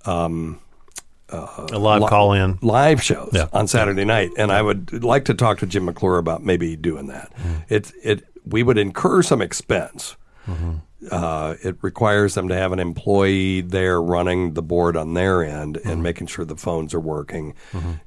[0.06, 2.60] A live li- call in.
[2.62, 3.48] live shows Yeah.
[3.54, 7.08] on Saturday night, and I would like to talk to Jim McClure about maybe doing
[7.08, 7.32] that.
[7.36, 7.56] Mm-hmm.
[7.74, 10.18] It it we would incur some expense.
[10.48, 10.72] Mm-hmm.
[11.12, 15.78] Uh, it requires them to have an employee there running the board on their end
[15.78, 15.90] Mm-hmm.
[15.90, 17.56] and making sure the phones are working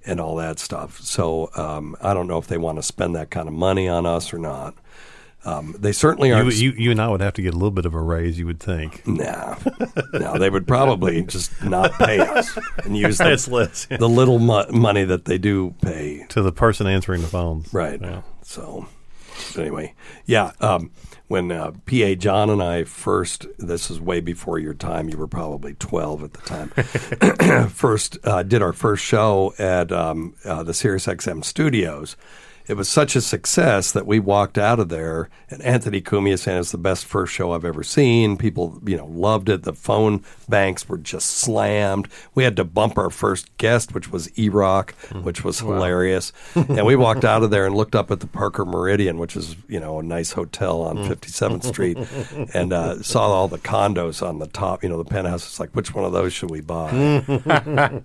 [0.04, 1.00] and all that stuff.
[1.00, 4.06] So um, I don't know if they want to spend that kind of money on
[4.06, 4.74] us or not.
[5.46, 6.54] Um, they certainly You, aren't.
[6.56, 8.38] you you and I would have to get a little bit of a raise.
[8.38, 9.06] You would think.
[9.06, 9.56] Nah,
[10.14, 14.64] no, they would probably just not pay us and use the, less the little mo-
[14.70, 17.74] money that they do pay to the person answering the phones.
[17.74, 18.00] Right.
[18.00, 18.22] Yeah.
[18.42, 18.86] So,
[19.56, 19.94] anyway,
[20.26, 20.52] yeah.
[20.60, 20.90] Um,
[21.26, 25.08] when uh, PA John and I first, this is way before your time.
[25.08, 27.68] You were probably twelve at the time.
[27.68, 32.16] first uh, did our first show at um, uh, the SiriusXM studios.
[32.66, 36.60] It was such a success that we walked out of there, and Anthony Cumia saying
[36.60, 38.38] it's the best first show I've ever seen.
[38.38, 39.64] People, you know, loved it.
[39.64, 42.08] The phone banks were just slammed.
[42.34, 46.32] We had to bump our first guest, which was E-Rock, which was hilarious.
[46.54, 49.56] and we walked out of there and looked up at the Parker Meridien, which is,
[49.68, 51.98] you know, a nice hotel on 57th Street,
[52.54, 55.46] and uh, saw all the condos on the top, you know, the penthouse.
[55.46, 56.88] It's like, which one of those should we buy?
[56.94, 58.04] and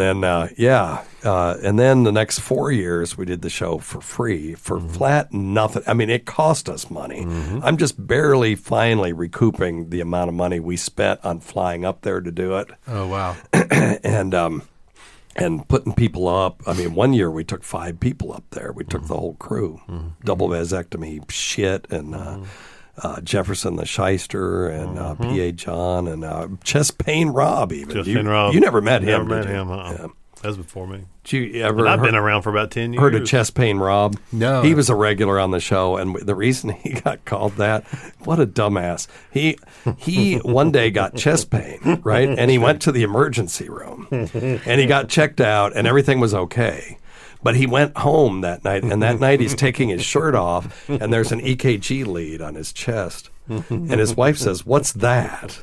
[0.00, 4.00] then, uh, yeah, uh, and then the next four years we did the show for
[4.00, 5.82] free for flat nothing.
[5.86, 7.26] I mean, it cost us money.
[7.62, 12.20] I'm just barely finally recouping the amount of money we spent on flying up there
[12.20, 13.36] to do it Oh wow.
[13.52, 14.62] and um,
[15.36, 16.62] and putting people up.
[16.66, 18.72] I mean, one year we took five people up there.
[18.72, 19.80] We took the whole crew,
[20.24, 22.38] double vasectomy shit, and uh,
[23.02, 25.52] uh, Jefferson the Shyster, and uh, P.A.
[25.52, 27.72] John, and uh, Chest Pain Rob.
[27.72, 28.52] Even Just you, Rob.
[28.54, 29.28] you never met Never him.
[29.28, 29.56] met did you?
[29.56, 29.70] him.
[29.70, 30.08] Uh-uh.
[30.40, 30.42] Yeah.
[30.42, 31.04] That was before me.
[31.24, 31.80] Did you ever?
[31.80, 33.00] And I've heard- been around for about ten years.
[33.00, 34.16] Heard of Chest Pain Rob?
[34.32, 34.62] No.
[34.62, 37.84] He was a regular on the show, and the reason he got called that,
[38.24, 39.06] what a dumbass.
[39.30, 39.58] He
[39.98, 42.28] he one day got chest pain, right?
[42.28, 46.32] And he went to the emergency room, and he got checked out, and everything was
[46.34, 46.96] okay.
[47.42, 51.12] But he went home that night, and that night he's taking his shirt off, and
[51.12, 55.60] there's an EKG lead on his chest, and his wife says, "What's that?"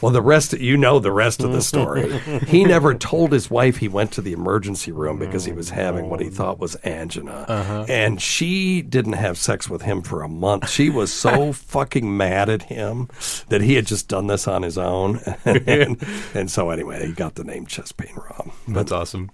[0.00, 2.18] Well, the rest, you know, the rest of the story.
[2.46, 6.08] He never told his wife he went to the emergency room because he was having
[6.08, 7.44] what he thought was angina.
[7.48, 7.84] Uh-huh.
[7.88, 10.70] And she didn't have sex with him for a month.
[10.70, 13.08] She was so fucking mad at him
[13.48, 15.18] that he had just done this on his own.
[15.44, 18.52] and, and so, anyway, he got the name Chest Pain Rob.
[18.68, 19.30] That's awesome.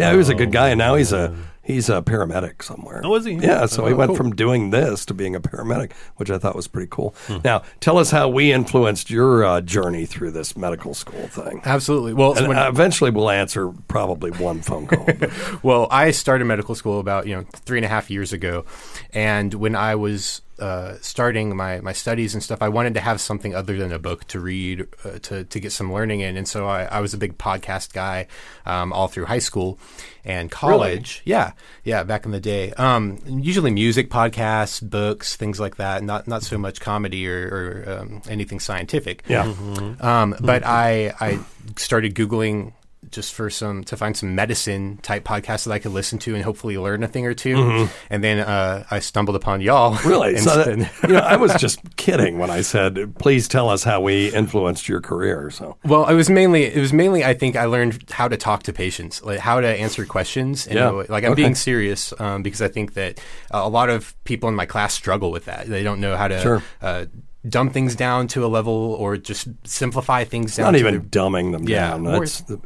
[0.00, 3.00] Yeah, he was a good guy, and now he's a he's a paramedic somewhere.
[3.04, 3.34] Oh, is he?
[3.34, 4.16] Yeah, so he Oh, went cool.
[4.16, 7.14] from doing this to being a paramedic, which I thought was pretty cool.
[7.44, 11.60] Now, tell us how we influenced your uh, journey through this medical school thing.
[11.64, 12.14] Absolutely.
[12.14, 15.04] Well, And when- uh, eventually, we'll answer probably one phone call.
[15.06, 15.30] but-
[15.62, 18.64] well, I started medical school about you know three and a half years ago,
[19.12, 23.20] and when I was uh, starting my, my studies and stuff, I wanted to have
[23.20, 26.46] something other than a book to read uh, to to get some learning in, and
[26.46, 28.26] so I, I was a big podcast guy
[28.66, 29.78] um, all through high school
[30.24, 31.22] and college.
[31.24, 31.52] Yeah,
[31.84, 32.72] yeah, back in the day.
[32.72, 36.02] Um, usually music podcasts, books, things like that.
[36.02, 39.22] Not not so much comedy or, or um, anything scientific.
[39.28, 39.52] Yeah.
[40.00, 41.38] Um, but I I
[41.76, 42.72] started googling
[43.10, 46.44] just for some to find some medicine type podcasts that I could listen to and
[46.44, 47.88] hopefully learn a thing or 2 Mhm.
[48.10, 49.98] And then uh, I stumbled upon y'all.
[50.04, 50.36] Really?
[50.38, 54.00] So that- you know, I was just kidding when I said, "Please tell us how
[54.00, 57.64] we influenced your career." So, Well, it was mainly it was mainly I think I
[57.64, 60.66] learned how to talk to patients, like how to answer questions.
[60.66, 60.90] And, Yeah.
[61.08, 61.42] like I'm Okay.
[61.42, 63.18] being serious um, because I think that
[63.52, 65.66] uh, a lot of people in my class struggle with that.
[65.68, 66.62] They don't know how to Sure.
[66.82, 67.06] uh,
[67.48, 70.66] dumb things down to a level or just simplify things down.
[70.72, 72.04] not even their- dumbing them Yeah, down.
[72.04, 72.60] That's the,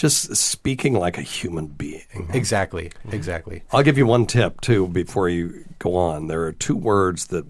[0.00, 2.28] just speaking like a human being.
[2.32, 2.90] Exactly.
[3.12, 3.62] Exactly.
[3.70, 6.26] I'll give you one tip too before you go on.
[6.28, 7.44] There are two words that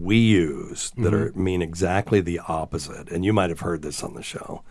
[0.00, 1.12] we use that Mhm.
[1.12, 4.62] are mean exactly the opposite, and you might have heard this on the show.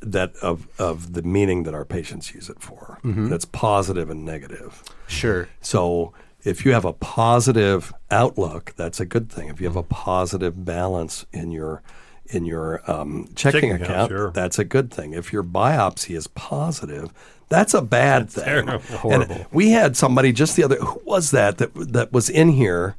[0.00, 2.98] That of of the meaning that our patients use it for.
[3.04, 3.30] Mhm.
[3.30, 4.84] That's positive and negative.
[5.08, 5.48] Sure.
[5.60, 6.12] So
[6.44, 9.48] if you have a positive outlook, that's a good thing.
[9.48, 11.82] If you have a positive balance in your
[12.30, 14.30] in your um, checking, Checking account, account, sure.
[14.32, 15.12] that's a good thing.
[15.14, 17.10] If your biopsy is positive,
[17.48, 18.44] that's a bad thing.
[18.44, 18.72] terrible.
[18.72, 18.82] And
[19.24, 19.46] Horrible.
[19.52, 22.96] we had somebody just the other who was that that that was in here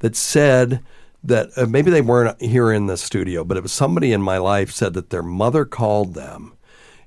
[0.00, 0.82] that said
[1.24, 4.38] that uh, maybe they weren't here in the studio, but it was somebody in my
[4.38, 6.52] life said that their mother called them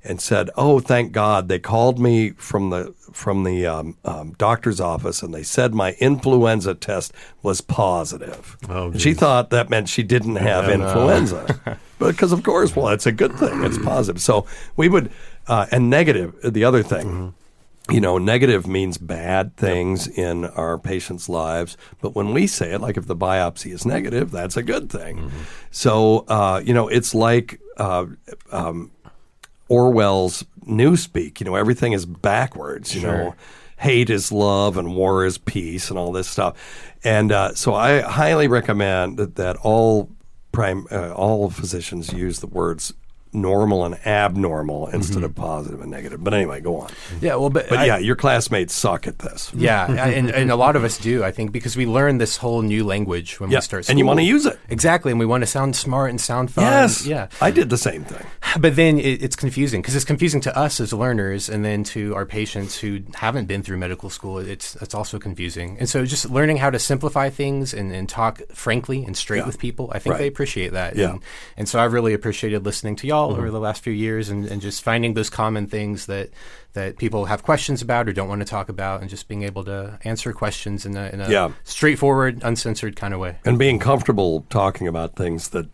[0.03, 4.79] and said, "Oh, thank God, they called me from the from the um, um, doctor's
[4.79, 10.03] office, and they said my influenza test was positive." Oh, she thought that meant she
[10.03, 10.73] didn't have no.
[10.73, 14.21] influenza, because of course, well, it's a good thing; it's positive.
[14.21, 15.11] So we would,
[15.47, 16.35] uh, and negative.
[16.43, 17.07] The other thing.
[17.07, 17.29] Mm-hmm.
[17.91, 21.75] You know, negative means bad things in our patients' lives.
[22.01, 25.17] But when we say it, like if the biopsy is negative, that's a good thing.
[25.17, 25.37] Mm-hmm.
[25.71, 28.05] So, uh, you know, it's like uh,
[28.51, 28.91] um,
[29.69, 31.39] Orwell's Newspeak.
[31.39, 32.93] You know, everything is backwards.
[32.93, 33.17] You Sure.
[33.17, 33.35] know,
[33.77, 36.57] hate is love and war is peace and all this stuff.
[37.03, 40.09] And uh, so, I highly recommend that, that all
[40.51, 42.93] prime uh, all physicians use the words
[43.31, 45.41] normal and abnormal instead of mm-hmm.
[45.43, 46.23] positive and negative.
[46.23, 46.91] But anyway, go on.
[47.21, 49.51] Yeah, well, but, But I- yeah, your classmates suck at this.
[49.53, 52.61] Yeah, and, and a lot of us do, I think, because we learn this whole
[52.61, 54.59] new language when Yeah, we start and you wanna use it.
[54.69, 56.63] Exactly, and we want to sound smart and sound fun.
[56.63, 57.05] Yes.
[57.05, 57.27] Yeah.
[57.41, 58.25] I did the same thing.
[58.59, 62.15] But then it, it's confusing because it's confusing to us as learners, and then to
[62.15, 64.39] our patients who haven't been through medical school.
[64.39, 68.41] It's it's also confusing, and so just learning how to simplify things and, and talk
[68.51, 69.45] frankly and straight Yeah.
[69.45, 70.19] with people, I think Right.
[70.21, 70.95] they appreciate that.
[70.95, 71.11] Yeah.
[71.11, 71.19] and,
[71.57, 73.37] and so I really appreciated listening to y'all Mhm.
[73.37, 76.29] over the last few years, and, and just finding those common things that
[76.73, 79.63] that people have questions about or don't want to talk about, and just being able
[79.65, 81.49] to answer questions in a, in a Yeah.
[81.63, 83.37] straightforward, uncensored kind of way.
[83.43, 85.67] and being comfortable talking about things that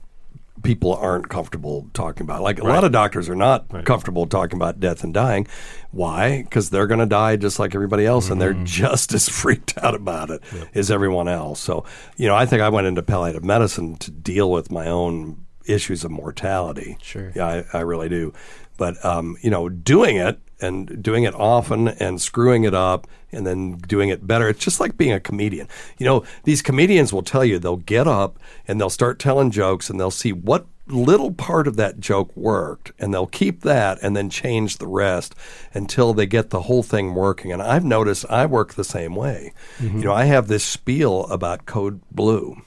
[0.64, 2.42] people aren't comfortable talking about.
[2.42, 2.76] Like a Right.
[2.76, 5.48] lot of doctors are not comfortable talking about death and dying.
[5.92, 6.44] Why?
[6.44, 8.64] Because they're going to die just like everybody else, and they're Mm-hmm.
[8.64, 10.42] just as freaked out about it
[10.74, 11.60] as everyone else.
[11.60, 11.84] So,
[12.16, 16.04] you know, I think I went into palliative medicine to deal with my own issues
[16.04, 16.98] of mortality.
[17.02, 17.32] Sure.
[17.36, 18.34] Yeah, I, I really do.
[18.78, 23.46] But um, you know, doing it and doing it often and screwing it up and
[23.46, 24.50] then doing it better.
[24.50, 25.68] It's just like being a comedian.
[25.98, 29.90] You know, these comedians will tell you they'll get up and they'll start telling jokes
[29.90, 34.16] and they'll see what little part of that joke worked and they'll keep that and
[34.16, 35.34] then change the rest
[35.74, 37.52] until they get the whole thing working.
[37.52, 39.52] And I've noticed I work the same way.
[39.80, 39.96] Mhm.
[39.96, 42.62] You know, I have this spiel about code blue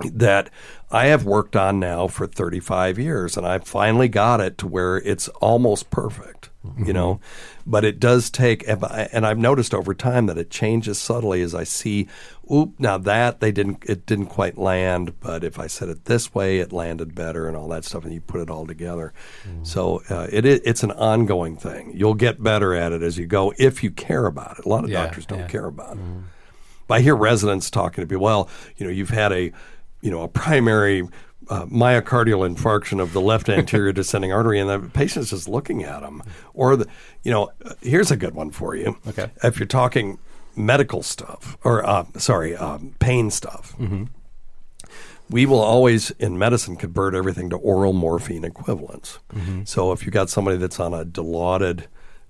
[0.00, 0.50] that
[0.90, 4.96] I have worked on now for 35 years, and I finally got it to where
[4.96, 6.92] it's almost perfect, you mm-hmm.
[6.92, 7.20] know.
[7.66, 11.64] But it does take, and I've noticed over time that it changes subtly as I
[11.64, 12.08] see.
[12.52, 12.74] Oop!
[12.78, 15.18] Now that they didn't, it didn't quite land.
[15.20, 18.04] But if I said it this way, it landed better, and all that stuff.
[18.04, 19.14] And you put it all together.
[19.48, 19.64] Mm-hmm.
[19.64, 21.92] So uh, it, it's an ongoing thing.
[21.94, 24.64] You'll get better at it as you go if you care about it.
[24.66, 25.48] A lot of Yeah, doctors don't yeah.
[25.48, 26.00] care about it.
[26.00, 26.20] Mm-hmm.
[26.86, 28.24] But I hear residents talking to people.
[28.24, 29.52] Well, you know, you've had a,
[30.04, 31.08] you know, a primary
[31.48, 36.00] uh, myocardial infarction of the left anterior descending artery, and the patient's just looking at
[36.02, 36.22] them.
[36.52, 36.86] Or the,
[37.22, 38.98] you know, uh, here's a good one for you.
[39.08, 39.30] Okay.
[39.42, 40.18] If you're talking
[40.56, 43.74] medical stuff, or uh, sorry, um, pain stuff.
[43.78, 44.08] Mhm.
[45.30, 49.18] We will always, in medicine, convert everything to oral morphine equivalents.
[49.34, 49.66] Mhm.
[49.66, 51.84] So if you've got somebody that's on a dilaudid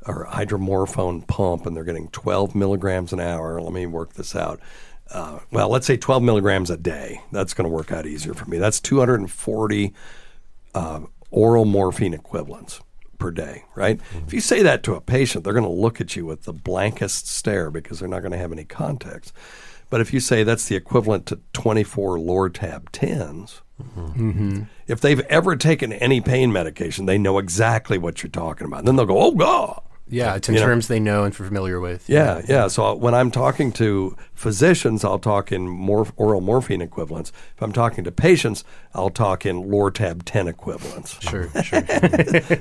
[0.07, 4.61] or hydromorphone pump and they're getting 12 milligrams an hour, let me work this out.
[5.11, 7.21] Uh, well, let's say 12 milligrams a day.
[7.31, 8.59] That's going to work out easier for me.
[8.59, 9.93] That's 240
[10.75, 12.81] uh, oral morphine equivalents
[13.19, 14.01] per day, right?
[14.27, 16.53] If you say that to a patient, they're going to look at you with the
[16.53, 19.33] blankest stare because they're not going to have any context.
[19.91, 24.63] But if you say that's the equivalent to 24 Lortab 10s, Mm-hmm.
[24.87, 28.79] if they've ever taken any pain medication, they know exactly what you're talking about.
[28.81, 30.67] And then they'll go, "Oh God!" Yeah, it's in You know?
[30.67, 32.09] terms they know and familiar with.
[32.11, 32.69] Yeah, yeah.
[32.69, 37.33] So when I'm talking to physicians, I'll talk in more oral morphine equivalents.
[37.57, 41.19] If I'm talking to patients, I'll talk in Lortab 10 equivalents.
[41.25, 41.83] Sure, sure.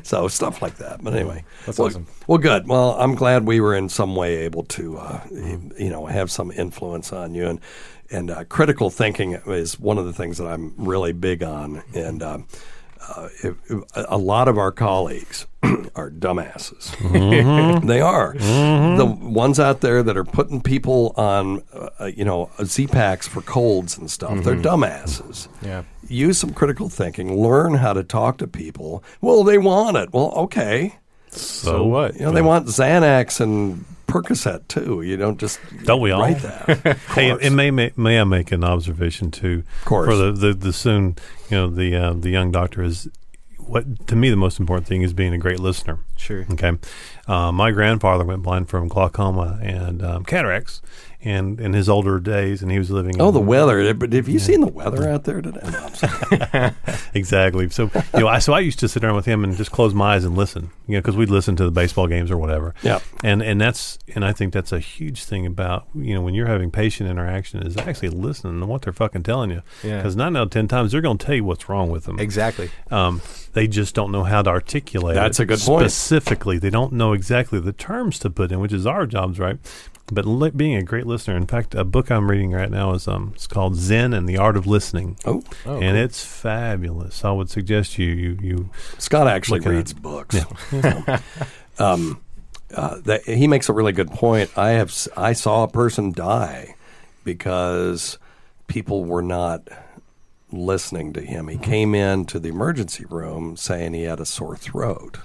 [0.04, 1.04] so stuff like that.
[1.04, 2.08] But anyway, That's well, awesome.
[2.28, 2.66] Well, good.
[2.68, 6.50] Well, I'm glad we were in some way able to, uh, you know, have some
[6.52, 7.48] influence on you.
[7.48, 7.60] And
[8.10, 11.84] and uh, critical thinking is one of the things that I'm really big on.
[11.94, 12.48] And um,
[13.10, 15.46] uh, if, if- a lot of our colleagues
[15.96, 16.88] are dumbasses.
[16.98, 17.86] Mhm.
[17.88, 18.98] they are Mhm.
[18.98, 21.62] the ones out there that are putting people on,
[22.00, 24.44] uh, you know, Z packs for colds and stuff.
[24.44, 24.64] They're Mhm.
[24.64, 25.48] dumbasses.
[25.62, 25.84] Yeah.
[26.08, 27.38] Use some critical thinking.
[27.42, 29.04] Learn how to talk to people.
[29.22, 30.14] Well, they want it.
[30.14, 30.96] Well, okay.
[31.32, 32.16] So what?
[32.16, 35.02] You know, they want Xanax and Percocet too.
[35.02, 36.22] You don't just Don't we all?
[36.22, 36.98] write that.
[37.16, 39.64] hey, and may, may may I make an observation too?
[39.80, 40.08] Of course.
[40.08, 41.18] For the, the, the soon,
[41.50, 43.10] you know, the uh, the young doctor is
[43.58, 46.00] what to me the most important thing is being a great listener.
[46.16, 46.46] Sure.
[46.52, 46.74] Okay.
[47.28, 50.82] Uh, my grandfather went blind from glaucoma and um, cataracts,
[51.22, 53.20] and in his older days, and he was living.
[53.20, 53.94] Oh, in, the weather!
[53.94, 56.72] But have you seen the weather out there today?
[57.16, 57.70] Exactly.
[57.70, 59.94] So you know, I so I used to sit around with him and just close
[59.94, 60.72] my eyes and listen.
[60.88, 62.74] You know, because we'd listen to the baseball games or whatever.
[62.82, 63.00] Yeah.
[63.24, 66.48] And and that's and I think that's a huge thing about you know when you're
[66.48, 69.62] having patient interaction is actually listening to what they're fucking telling you.
[69.84, 69.98] Yeah.
[69.98, 72.20] Because nine out of ten times they're going to tell you what's wrong with them.
[72.20, 72.72] Exactly.
[72.90, 73.22] Um,
[73.54, 75.16] they just don't know how to articulate.
[75.16, 75.92] That's it a good point.
[75.92, 79.58] Specifically, they don't know exactly the terms to put in, which is our jobs, right?
[80.12, 81.38] But li- being a great listener.
[81.38, 84.38] In fact, a book I'm reading right now is um, it's called Zen and the
[84.38, 85.18] Art of Listening.
[85.26, 85.96] Oh, Oh, and cool.
[85.96, 87.24] it's fabulous.
[87.24, 88.70] I would suggest you you you.
[88.98, 90.36] Scott actually look at reads books.
[90.72, 91.20] Yeah.
[91.80, 92.22] um,
[92.76, 94.56] uh, that, he makes a really good point.
[94.58, 96.76] I have I saw a person die
[97.24, 98.18] because
[98.68, 99.68] people were not
[100.52, 101.48] listening to him.
[101.48, 105.18] He came into the emergency room saying he had a sore throat.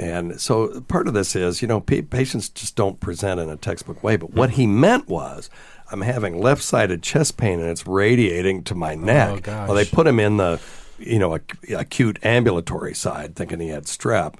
[0.00, 3.56] And so part of this is, you know, pa- patients just don't present in a
[3.56, 4.16] textbook way.
[4.16, 5.50] But what he meant was,
[5.90, 9.42] I'm having left sided chest pain and it's radiating to my neck.
[9.44, 9.68] gosh.
[9.68, 10.60] Well, they put him in the,
[10.98, 14.34] you know, ac- acute ambulatory side thinking he had strep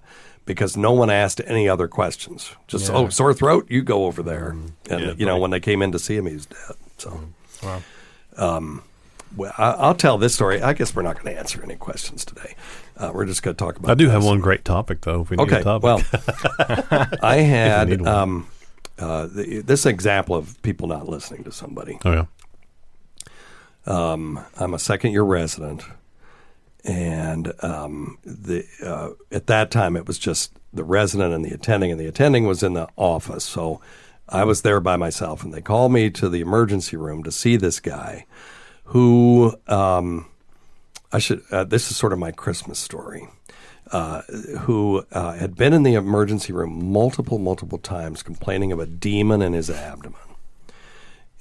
[0.45, 2.53] because no one asked any other questions.
[2.69, 2.95] Just, Yeah.
[2.97, 4.51] oh, sore throat, you go over there.
[4.51, 5.41] And, Yeah, you know, right.
[5.41, 6.77] when they came in to see him, he was dead.
[6.99, 7.21] So.
[7.63, 7.83] Wow.
[8.37, 8.83] Um,
[9.37, 10.63] well, I, I'll tell this story.
[10.63, 12.55] I guess we're not going to answer any questions today.
[12.99, 13.91] Uh, we're just going to talk about.
[13.93, 15.21] I do have one great topic though.
[15.23, 15.61] If we need Okay.
[15.61, 15.85] a topic.
[15.85, 16.03] Well,
[17.23, 18.49] I had um,
[18.99, 21.99] uh, the, this example of people not listening to somebody.
[22.05, 22.25] oh yeah.
[23.87, 25.83] Um, I'm a second year resident,
[26.85, 31.91] and um, the uh, at that time it was just the resident and the attending,
[31.91, 33.45] and the attending was in the office.
[33.45, 33.81] So
[34.29, 37.57] I was there by myself, and they called me to the emergency room to see
[37.57, 38.27] this guy,
[38.85, 40.27] who um,
[41.13, 41.43] I should.
[41.51, 43.29] Uh, this is sort of my Christmas story.
[43.91, 44.21] Uh,
[44.61, 49.41] who uh, had been in the emergency room multiple, multiple times, complaining of a demon
[49.41, 50.21] in his abdomen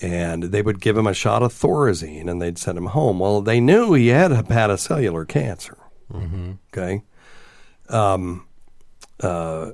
[0.01, 3.19] and they would give him a shot of Thorazine and they'd send him home.
[3.19, 5.77] Well, they knew he had hepatocellular cancer.
[6.13, 6.53] Mm-hmm.
[6.71, 7.03] Okay.
[7.89, 8.47] Um,
[9.19, 9.71] uh,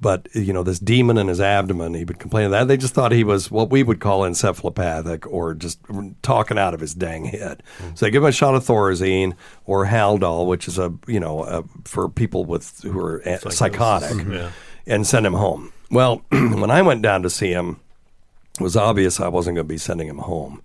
[0.00, 2.68] but, you know, this demon in his abdomen, he would complain of that.
[2.68, 5.80] They just thought he was what we would call encephalopathic or just
[6.22, 7.62] talking out of his dang head.
[7.94, 9.34] So they give him a shot of Thorazine
[9.66, 14.10] or Haldol, which is a, you know, a, for people with who are a- psychotic,
[14.10, 14.32] mm-hmm.
[14.32, 14.50] Yeah.
[14.86, 15.72] and send him home.
[15.90, 17.80] Well, when I went down to see him,
[18.60, 20.62] it was obvious I wasn't going to be sending him home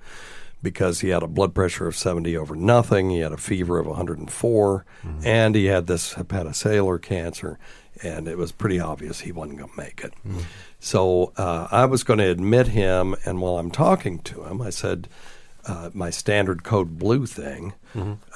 [0.63, 3.85] because he had a blood pressure of 70 over nothing, he had a fever of
[3.85, 5.27] 104, mm-hmm.
[5.27, 7.59] and he had this hepatocellular cancer,
[8.03, 10.13] and it was pretty obvious he wasn't going to make it.
[10.79, 14.69] So uh, I was going to admit him, and while I'm talking to him, I
[14.69, 15.07] said,
[15.65, 17.73] uh, my standard code blue thing.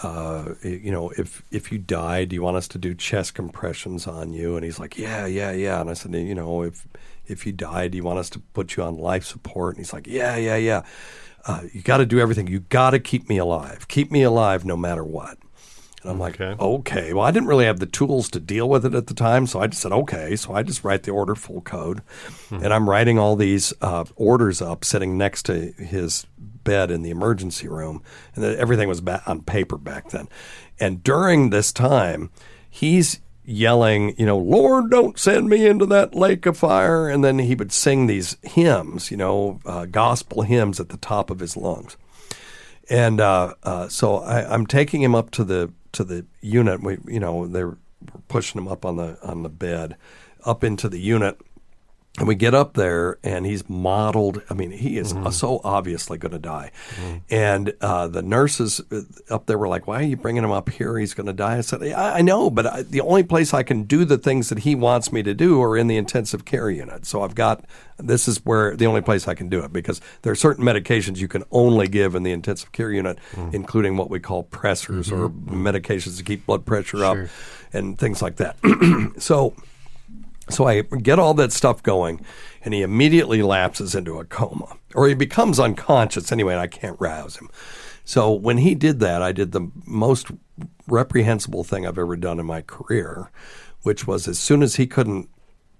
[0.02, 4.08] Uh, you know, if if you die, do you want us to do chest compressions
[4.08, 4.56] on you?
[4.56, 5.82] And he's like, yeah, yeah, yeah.
[5.82, 6.88] And I said, you know, if
[7.26, 9.76] if you die, do you want us to put you on life support?
[9.76, 10.84] And he's like, yeah, yeah, yeah.
[11.46, 12.48] Uh, you got to do everything.
[12.48, 13.88] You got to keep me alive.
[13.88, 15.38] Keep me alive no matter what.
[16.08, 16.56] And I'm like, Okay.
[16.64, 17.14] okay.
[17.14, 19.60] Well, I didn't really have the tools to deal with it at the time, so
[19.60, 20.36] I just said, okay.
[20.36, 22.02] So I just write the order full code,
[22.50, 27.10] and I'm writing all these uh, orders up, sitting next to his bed in the
[27.10, 28.02] emergency room,
[28.36, 30.28] and everything was ba- on paper back then.
[30.80, 32.30] And during this time,
[32.70, 37.08] he's yelling, you know, Lord, don't send me into that lake of fire.
[37.10, 41.30] And then he would sing these hymns, you know, uh, gospel hymns at the top
[41.32, 41.96] of his lungs.
[42.90, 46.82] And uh, uh, so I, I'm taking him up to the to the unit.
[46.82, 47.78] We, you know, they're
[48.28, 49.98] pushing him up on the on the bed,
[50.46, 51.40] up into the unit.
[52.18, 54.42] And we get up there, and he's mottled.
[54.50, 55.30] I mean, he is mm-hmm.
[55.30, 56.72] so obviously going to die.
[56.96, 57.18] Mm-hmm.
[57.30, 60.70] And uh, the nurses uh, up there were like, "Why are you bringing him up
[60.70, 60.98] here?
[60.98, 63.62] He's going to die." I said, "I, I know, but I, the only place I
[63.62, 66.72] can do the things that he wants me to do are in the intensive care
[66.72, 67.06] unit.
[67.06, 67.64] So I've got
[68.00, 71.18] this is where the only place I can do it because there are certain medications
[71.18, 73.54] you can only give in the intensive care unit, mm.
[73.54, 75.68] including what we call pressors or mm-hmm.
[75.68, 77.18] medications to keep blood pressure up
[77.74, 78.58] and things like that.
[79.20, 79.54] so."
[80.50, 82.22] So I get all that stuff going,
[82.64, 87.00] and he immediately lapses into a coma, or he becomes unconscious anyway, and I can't
[87.00, 87.50] rouse him.
[88.06, 90.32] So when he did that, I did the most
[90.88, 93.30] reprehensible thing I've ever done in my career,
[93.82, 95.30] which was as soon as he couldn't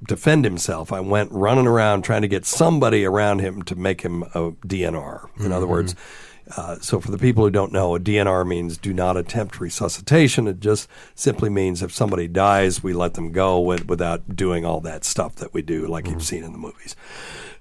[0.06, 4.24] defend himself, I went running around trying to get somebody around him to make him
[4.24, 5.28] a DNR.
[5.40, 5.72] In other mm-hmm.
[5.72, 5.96] words,
[6.56, 10.48] uh, so for the people who don't know, a DNR means do not attempt resuscitation.
[10.48, 14.80] It just simply means if somebody dies, we let them go with, without doing all
[14.82, 16.96] that stuff that we do, like you've seen in the movies.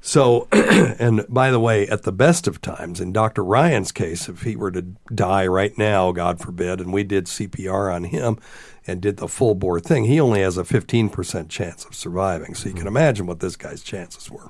[0.00, 3.42] So, and by the way, at the best of times, in Dr.
[3.42, 4.82] Ryan's case, if he were to
[5.12, 8.38] die right now, God forbid, and we did CPR on him
[8.86, 12.54] and did the full bore thing, he only has a 15% chance of surviving.
[12.54, 14.48] So you can imagine what this guy's chances were.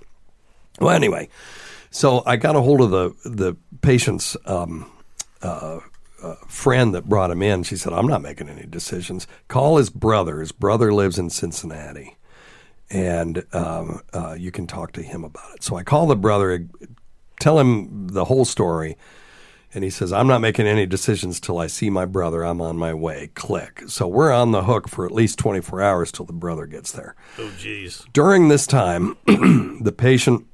[0.79, 1.31] Well, anyway,
[1.97, 4.91] so I got a hold of the the patient's um,
[5.41, 5.81] uh,
[6.23, 7.63] uh, friend that brought him in.
[7.63, 9.27] She said, "I'm not making any decisions.
[9.49, 10.41] Call his brother.
[10.41, 12.17] His brother lives in Cincinnati,
[12.91, 16.69] and um, uh, you can talk to him about it." So I call the brother,
[17.41, 18.97] tell him the whole story.
[19.75, 22.43] And he says, I'm not making any decisions till I see my brother.
[22.45, 23.31] I'm on my way.
[23.35, 23.83] Click.
[23.89, 27.15] So we're on the hook for at least 24 hours till the brother gets there.
[27.37, 28.07] Oh, jeez.
[28.15, 30.47] During this time, the patient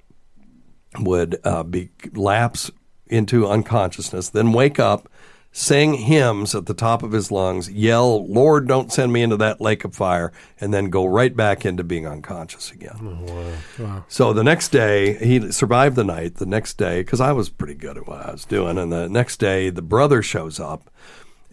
[1.00, 2.70] would uh, be lapse
[3.06, 5.08] into unconsciousness, then wake up,
[5.52, 9.60] sing hymns at the top of his lungs, yell, "Lord, don't send me into that
[9.60, 13.52] lake of fire," and then go right back into being unconscious again.
[13.78, 14.04] Wow.
[14.08, 16.36] So the next day, he survived the night.
[16.36, 19.08] The next day, because I was pretty good at what I was doing, and the
[19.08, 20.90] next day, the brother shows up,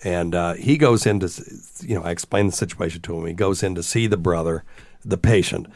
[0.01, 1.29] and uh, he goes in to,
[1.81, 3.25] you know, I explained the situation to him.
[3.25, 4.63] He goes in to see the brother,
[5.03, 5.67] the patient,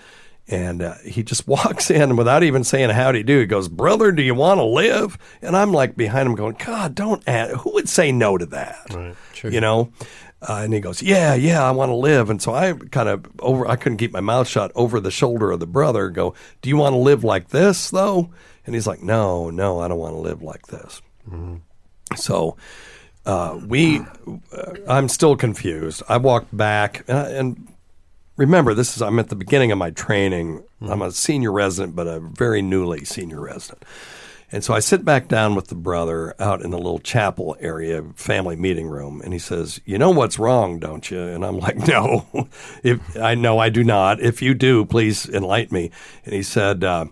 [0.48, 3.40] and uh, he just walks in without even saying howdy do.
[3.40, 6.96] He goes, "Brother, do you want to live?" And I'm like behind him, going, "God,
[6.96, 7.56] don't ask.
[7.62, 9.16] Who would say no to that?" Right.
[9.34, 9.52] Sure.
[9.52, 9.92] You know.
[10.42, 13.26] Uh, and he goes, "Yeah, yeah, I want to live." And so I kind of
[13.40, 16.10] over, I couldn't keep my mouth shut over the shoulder of the brother.
[16.10, 18.30] Go, "Do you want to live like this, though?"
[18.66, 21.02] And he's like, "No, no, I don't want to live like this."
[22.18, 22.58] So
[23.26, 24.00] uh, we,
[24.52, 26.04] uh, I'm still confused.
[26.10, 27.68] I walked back, and, and
[28.36, 30.64] remember, this is I'm at the beginning of my training.
[30.82, 33.84] I'm a senior resident, but a very newly senior resident.
[34.52, 38.04] And so I sit back down with the brother out in the little chapel area,
[38.16, 41.78] family meeting room, and he says, "You know what's wrong, don't you?" And I'm like,
[41.88, 42.48] "No,
[42.84, 44.20] if I know I do not.
[44.20, 45.90] If you do, please enlighten me."
[46.24, 47.06] And he said, uh,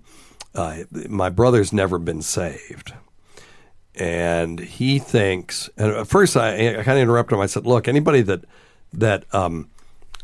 [0.54, 2.94] uh, "My brother's never been saved."
[3.96, 5.70] and he thinks.
[5.78, 7.42] And at first, I, I kind of interrupted him.
[7.42, 8.46] I said, "Look, anybody that
[8.94, 9.70] that um,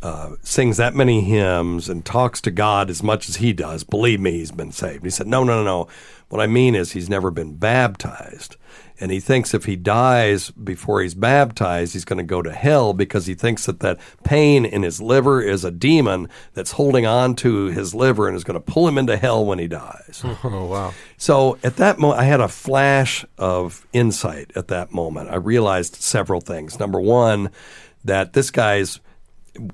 [0.01, 4.19] uh, sings that many hymns and talks to God as much as he does, believe
[4.19, 5.87] me, he's been saved." He said, "No, no, no, no.
[6.29, 8.57] What I mean is, he's never been baptized."
[8.99, 12.93] And he thinks if he dies before he's baptized, he's going to go to hell
[12.93, 17.35] because he thinks that that pain in his liver is a demon that's holding on
[17.35, 20.23] to his liver and is going to pull him into hell when he dies.
[20.43, 20.93] Oh wow.
[21.17, 25.29] So at that moment, I had a flash of insight at that moment.
[25.29, 26.79] I realized several things.
[26.79, 27.49] Number one,
[28.05, 28.99] that this guy's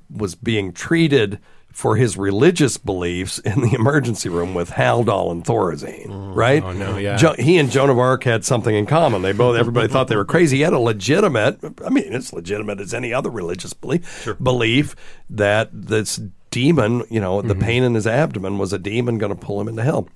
[0.10, 1.40] was being treated
[1.74, 6.36] for his religious beliefs in the emergency room with Haldol and Thorazine, mm.
[6.36, 6.64] right?
[6.64, 7.18] oh, no, yeah.
[7.18, 9.24] Jo- he and Joan of Arc had something in common.
[9.24, 10.58] They both, everybody thought they were crazy.
[10.58, 14.96] He had a legitimate, I mean, it's legitimate as any other religious belief, belief
[15.32, 16.22] that this
[16.52, 17.64] demon, you know, the mm-hmm.
[17.64, 20.08] pain in his abdomen was a demon going to pull him into hell.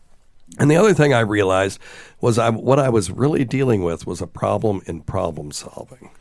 [0.60, 1.80] And the other thing I realized
[2.22, 6.12] was I, what I was really dealing with was a problem in problem solving.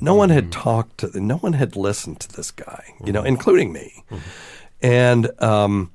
[0.00, 3.72] No one had talked to, no one had listened to this guy, you know, including
[3.72, 4.04] me.
[4.82, 5.90] And um,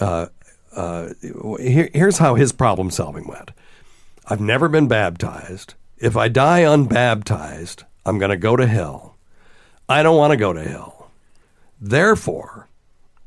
[0.00, 0.26] uh,
[0.74, 1.08] uh,
[1.60, 3.50] here, here's how his problem solving went.
[4.26, 5.74] I've never been baptized.
[5.98, 9.16] If I die unbaptized, I'm going to go to hell.
[9.88, 11.10] I don't want to go to hell.
[11.80, 12.68] Therefore,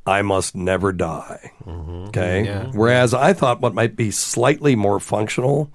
[0.05, 1.51] I must never die.
[1.67, 2.45] Okay.
[2.45, 2.71] Yeah.
[2.73, 5.69] Whereas I thought what might be slightly more functional,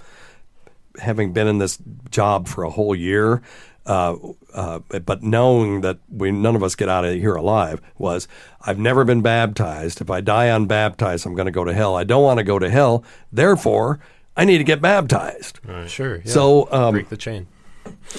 [0.98, 1.78] having been in this
[2.10, 3.42] job for a whole year,
[3.90, 4.16] uh,
[4.54, 8.28] uh, but knowing that we none of us get out of here alive, was
[8.60, 10.00] I've never been baptized.
[10.00, 11.96] If I die unbaptized, I'm going to go to hell.
[11.96, 13.02] I don't want to go to hell.
[13.32, 13.98] Therefore,
[14.36, 15.58] I need to get baptized.
[15.88, 16.16] Sure.
[16.16, 16.22] yeah.
[16.30, 17.48] So, um, break the chain.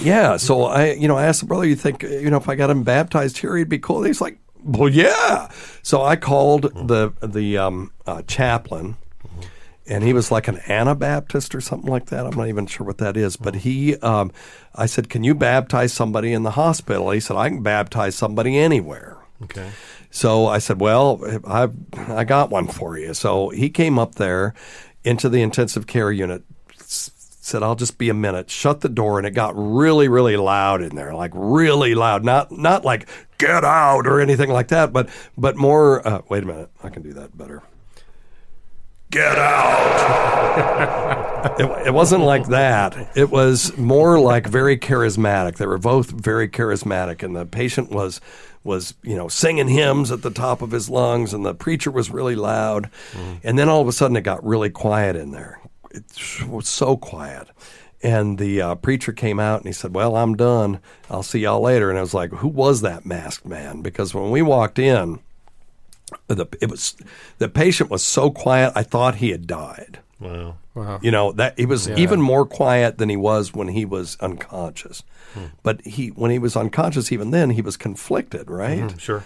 [0.01, 2.55] yeah, so I, you know, I asked the brother, you think, you know, if I
[2.55, 4.03] got him baptized here, he'd be cool.
[4.03, 5.49] He's like, Well, yeah.
[5.83, 8.97] So I called the the um, uh, chaplain,
[9.91, 12.25] and he was like an Anabaptist or something like that.
[12.25, 14.31] I'm not even sure what that is, but he, um,
[14.73, 18.57] I said, "Can you baptize somebody in the hospital?" He said, "I can baptize somebody
[18.57, 19.69] anywhere." Okay.
[20.09, 21.67] So I said, "Well, I
[22.07, 24.53] I got one for you." So he came up there
[25.03, 26.43] into the intensive care unit.
[26.77, 28.49] Said I'll just be a minute.
[28.49, 32.23] Shut the door, and it got really, really loud in there, like really loud.
[32.23, 36.07] Not not like get out or anything like that, but but more.
[36.07, 37.61] Uh, wait a minute, I can do that better.
[39.11, 41.01] Get out.
[41.59, 43.09] it, it wasn't like that.
[43.15, 45.57] It was more like very charismatic.
[45.57, 48.21] They were both very charismatic, and the patient was
[48.63, 52.09] was you know singing hymns at the top of his lungs, and the preacher was
[52.09, 52.89] really loud.
[53.43, 55.59] And then all of a sudden, it got really quiet in there.
[55.91, 57.49] It was so quiet.
[58.03, 60.79] And the uh, preacher came out and he said, "Well, I'm done.
[61.09, 64.31] I'll see y'all later." And I was like, "Who was that masked man?" Because when
[64.31, 65.19] we walked in,
[66.27, 66.95] the it was
[67.37, 68.73] the patient was so quiet.
[68.75, 69.99] I thought he had died.
[70.19, 70.55] Wow.
[70.75, 70.99] Wow.
[71.01, 71.97] You know that he was Yeah.
[71.97, 75.03] even more quiet than he was when he was unconscious.
[75.63, 78.81] But he when he was unconscious, even then he was conflicted, right?
[78.81, 79.23] Mhm, sure.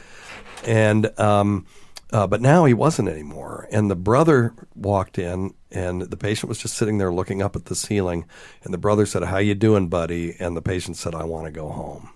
[0.65, 1.65] And um,
[2.13, 3.67] uh, but now he wasn't anymore.
[3.71, 7.65] And the brother walked in, and the patient was just sitting there looking up at
[7.65, 8.25] the ceiling.
[8.63, 11.51] And the brother said, "How you doing, buddy?" And the patient said, "I want to
[11.51, 12.09] go home."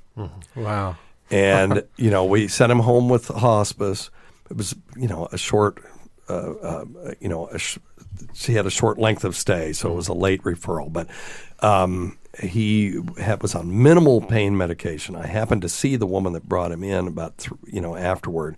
[0.56, 0.96] Wow.
[1.32, 4.10] and you know we sent him home with hospice.
[4.50, 5.84] It was you know a short,
[6.28, 6.86] uh, uh,
[7.20, 7.78] you know, a sh-
[8.34, 10.92] she had a short length of stay, so it was a late referral.
[10.92, 11.08] But
[11.62, 15.16] um, he had, was on minimal pain medication.
[15.16, 18.56] I happened to see the woman that brought him in about th- you know afterward,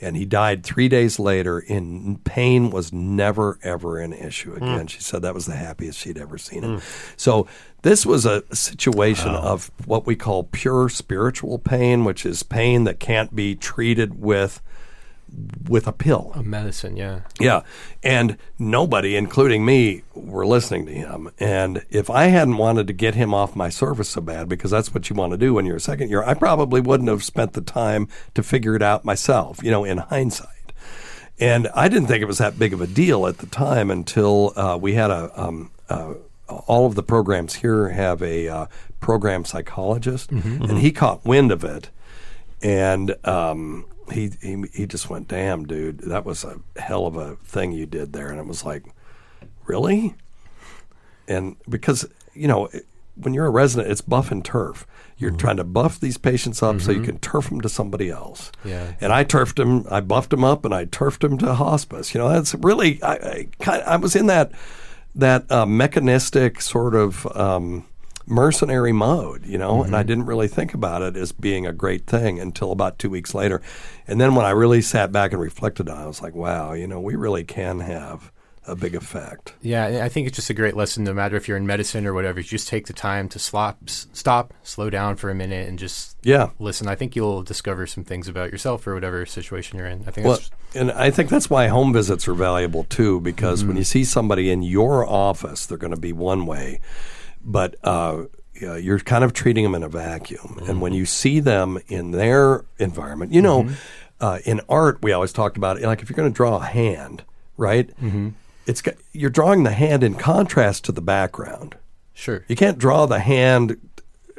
[0.00, 1.58] and he died three days later.
[1.58, 4.86] In pain was never ever an issue again.
[4.86, 6.80] She said that was the happiest she'd ever seen him.
[7.16, 7.46] So
[7.82, 13.00] this was a situation of what we call pure spiritual pain, which is pain that
[13.00, 14.60] can't be treated with
[15.68, 16.32] with a pill.
[16.34, 17.20] A medicine, yeah.
[17.40, 17.62] Yeah.
[18.02, 21.30] And nobody, including me, were listening to him.
[21.40, 24.92] And if I hadn't wanted to get him off my service so bad, because that's
[24.92, 27.54] what you want to do when you're a second year, I probably wouldn't have spent
[27.54, 30.48] the time to figure it out myself, you know, in hindsight.
[31.40, 34.52] And I didn't think it was that big of a deal at the time until
[34.56, 35.30] uh, we had a.
[35.34, 36.14] Um, uh,
[36.66, 38.66] all of the programs here have a uh,
[39.00, 40.68] program psychologist, Mhm.
[40.68, 41.88] and he caught wind of it,
[42.62, 47.36] and um, he, he he just went, "Damn, dude, that was a hell of a
[47.44, 48.84] thing you did there." And it was like,
[49.66, 50.14] "Really?"
[51.28, 52.68] And because you know,
[53.16, 54.86] when you're a resident, it's buff and turf.
[55.18, 57.04] You're trying to buff these patients up so you Mhm.
[57.04, 58.50] can turf them to somebody else.
[58.64, 58.94] Yeah.
[59.00, 59.86] And I turfed him.
[59.88, 62.12] I buffed him up, and I turfed him to hospice.
[62.14, 63.02] You know, that's really.
[63.02, 64.50] I I, I was in that
[65.14, 67.84] that uh, mechanistic sort of um,
[68.32, 70.08] mercenary mode, you know, and I mm-hmm.
[70.08, 73.62] didn't really think about it as being a great thing until about two weeks later.
[74.06, 76.72] And then when I really sat back and reflected on it, I was like, wow,
[76.72, 78.32] you know, we really can have
[78.64, 79.54] a big effect.
[79.60, 81.02] Yeah, I think it's just a great lesson.
[81.02, 83.78] No matter if you're in medicine or whatever, you just take the time to slop,
[83.88, 86.50] stop, slow down for a minute, and just Yeah.
[86.60, 86.86] listen.
[86.86, 90.04] I think you'll discover some things about yourself or whatever situation you're in.
[90.06, 90.38] I think Well,
[90.74, 93.78] and I think that's why home visits are valuable too, because when mm-hmm.
[93.78, 96.78] you see somebody in your office, they're going to be one way,
[97.44, 98.24] but uh,
[98.54, 100.60] you're kind of treating them in a vacuum.
[100.68, 103.68] And when you see them in their environment, you know,
[104.20, 105.82] uh, in art, we always talked about it.
[105.84, 107.24] Like if you're going to draw a hand,
[107.56, 107.90] right?
[108.66, 111.76] It's got, you're drawing the hand in contrast to the background.
[112.14, 112.44] Sure.
[112.46, 113.76] You can't draw the hand.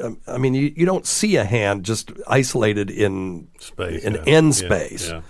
[0.01, 4.23] um, I mean, you, you don't see a hand just isolated in Space, in yeah.
[4.25, 5.09] end Yeah, space.
[5.09, 5.21] yeah.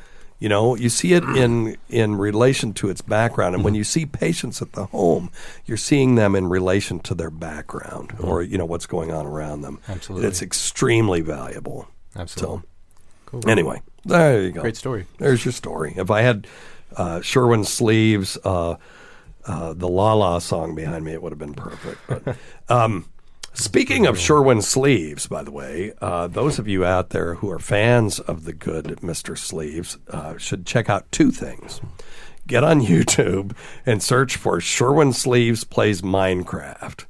[0.44, 4.06] You know, you see it in in relation to its background, and when you see
[4.06, 5.32] patients at the home,
[5.66, 9.62] you're seeing them in relation to their background, or you know what's going on around
[9.62, 9.80] them.
[9.88, 10.28] Absolutely.
[10.28, 11.88] it's extremely valuable.
[12.14, 12.58] Absolutely.
[12.58, 12.64] So,
[13.28, 13.50] Cool.
[13.50, 14.60] anyway, there you go.
[14.60, 15.06] Great story.
[15.18, 15.94] There's your story.
[15.96, 16.46] If I had
[16.98, 18.76] uh, Sherwin Sleeves, uh,
[19.46, 22.02] uh, the La La song behind me, it would have been perfect.
[22.06, 22.36] But,
[22.68, 23.06] um,
[23.54, 27.60] speaking of Sherwin Sleeves, by the way, uh, those of you out there who are
[27.60, 29.38] fans of the good Mr.
[29.38, 31.82] Sleeves uh, should check out two things.
[32.47, 37.06] Get on YouTube and search for Sherwin Sleeves Plays Minecraft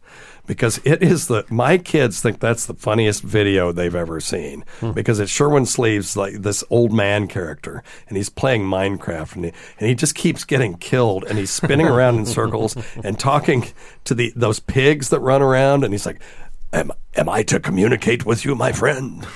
[0.46, 4.66] because it is the my kids think that's the funniest video they've ever seen.
[4.80, 4.92] Hmm.
[4.92, 9.54] Because it's Sherwin Sleeves like this old man character and he's playing Minecraft and he,
[9.80, 13.66] and he just keeps getting killed and he's spinning around in circles and talking
[14.04, 16.22] to the those pigs that run around and he's like
[16.74, 19.26] am am I to communicate with you my friend?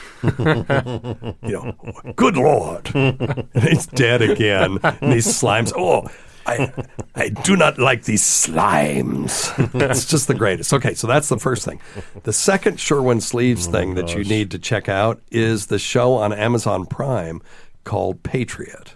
[1.44, 2.92] You know good lord.
[2.94, 6.10] And he's dead again and these slimes oh
[6.48, 6.74] I,
[7.16, 9.52] I do not like these slimes.
[9.92, 10.74] it's just the greatest.
[10.74, 11.80] Okay, so that's the first thing.
[12.24, 16.34] The second Sherwin Sleeves thing that you need to check out is the show on
[16.34, 17.42] Amazon Prime
[17.84, 18.96] called Patriot.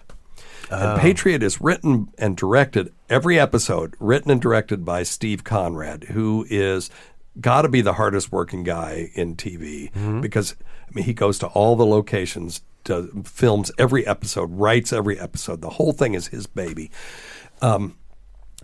[0.70, 0.92] Oh.
[0.92, 6.46] And Patriot is written and directed every episode, written and directed by Steve Conrad, who
[6.48, 6.88] is
[7.40, 10.20] got to be the hardest working guy in TV Mm-hmm.
[10.20, 10.54] because
[10.88, 15.60] I mean he goes to all the locations, does, films every episode, writes every episode.
[15.62, 16.90] The whole thing is his baby.
[17.62, 17.96] Um,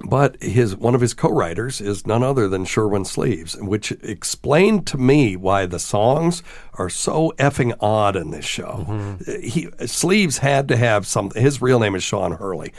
[0.00, 4.96] but his one of his co-writers is none other than Sherwin Sleeves, which explained to
[4.96, 6.42] me why the songs
[6.74, 9.16] are so effing odd in this show.
[9.42, 11.42] He Sleeves had to have something.
[11.42, 12.72] His real name is Sean Hurley.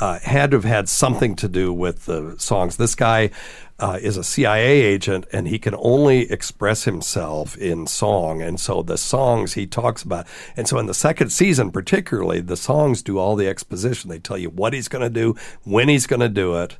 [0.00, 2.76] Uh, had to have had something to do with the songs.
[2.76, 3.30] This guy
[3.80, 8.40] uh, is a CIA agent, and he can only express himself in song.
[8.40, 12.56] And so the songs he talks about, and so in the second season, particularly, the
[12.56, 14.10] songs do all the exposition.
[14.10, 16.76] They tell you what he's going to do, when he's going to do it.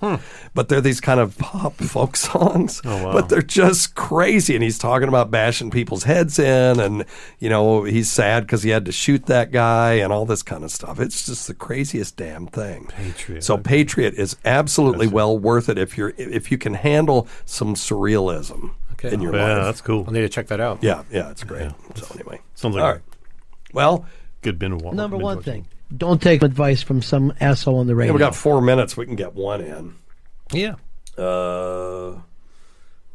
[0.55, 3.13] But they're these kind of pop folk songs, Oh, wow.
[3.13, 4.55] but they're just crazy.
[4.55, 7.05] And he's talking about bashing people's heads in, and
[7.41, 10.63] you know he's sad because he had to shoot that guy, and all this kind
[10.63, 11.01] of stuff.
[11.01, 12.87] It's just the craziest damn thing.
[12.87, 13.43] Patriot.
[13.43, 18.71] So Patriot is absolutely well worth it if you're if you can handle some surrealism
[18.93, 19.13] Okay.
[19.13, 19.65] in your Yeah, life.
[19.65, 20.05] that's cool.
[20.07, 20.79] I'll need to check that out.
[20.83, 21.71] Yeah, yeah, it's great.
[21.97, 23.03] So anyway, Sounds like all a right.
[23.73, 24.07] Well,
[24.43, 24.97] good bin of water.
[24.97, 25.53] Number binge one watching.
[25.65, 25.67] thing:
[25.97, 28.13] don't take advice from some asshole on the yeah, radio.
[28.13, 28.97] we got four minutes.
[28.97, 29.95] We can get one in.
[30.53, 30.75] Yeah.
[31.19, 32.19] Uh,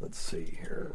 [0.00, 0.92] let's see here.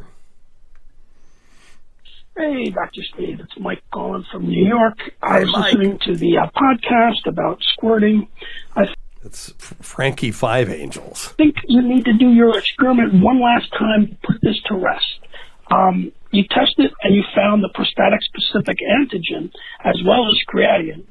[2.37, 3.01] Hey, Dr.
[3.13, 4.97] Steve, it's Mike calling from New York.
[5.23, 5.63] I Hey, was Mike.
[5.73, 8.27] listening to the uh, podcast about squirting.
[8.75, 8.85] I
[9.25, 9.51] It's
[9.81, 11.29] Frankie Five Angels.
[11.33, 15.19] I think you need to do your experiment one last time, put this to rest.
[15.71, 19.51] Um, you tested and you found the prostatic specific antigen
[19.83, 21.05] as well as creatinine.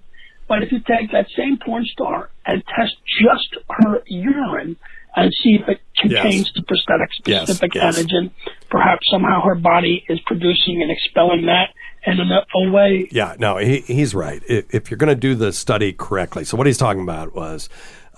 [0.46, 4.76] But if you take that same porn star and test just her urine
[5.16, 6.52] and see if it contains Yes.
[6.54, 7.98] the prostatic specific yes.
[7.98, 8.30] antigen,
[8.70, 11.70] perhaps somehow her body is producing and expelling that
[12.06, 14.42] in a, way Yeah, no, he, he's right.
[14.46, 17.68] If, if you're going to do the study correctly, so what he's talking about was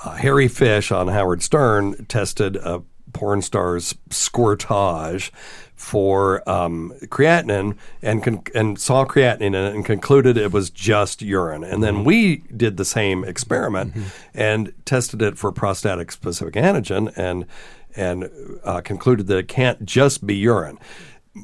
[0.05, 2.82] uh, Harry Fisch on Howard Stern tested a
[3.12, 5.30] porn star's squirtage
[5.74, 11.22] for um, creatinine and con- and saw creatinine in it and concluded it was just
[11.22, 11.64] urine.
[11.64, 13.94] And then we did the same experiment
[14.34, 17.47] and tested it for prostatic specific antigen and
[17.94, 18.30] and
[18.64, 20.78] uh, concluded that it can't just be urine.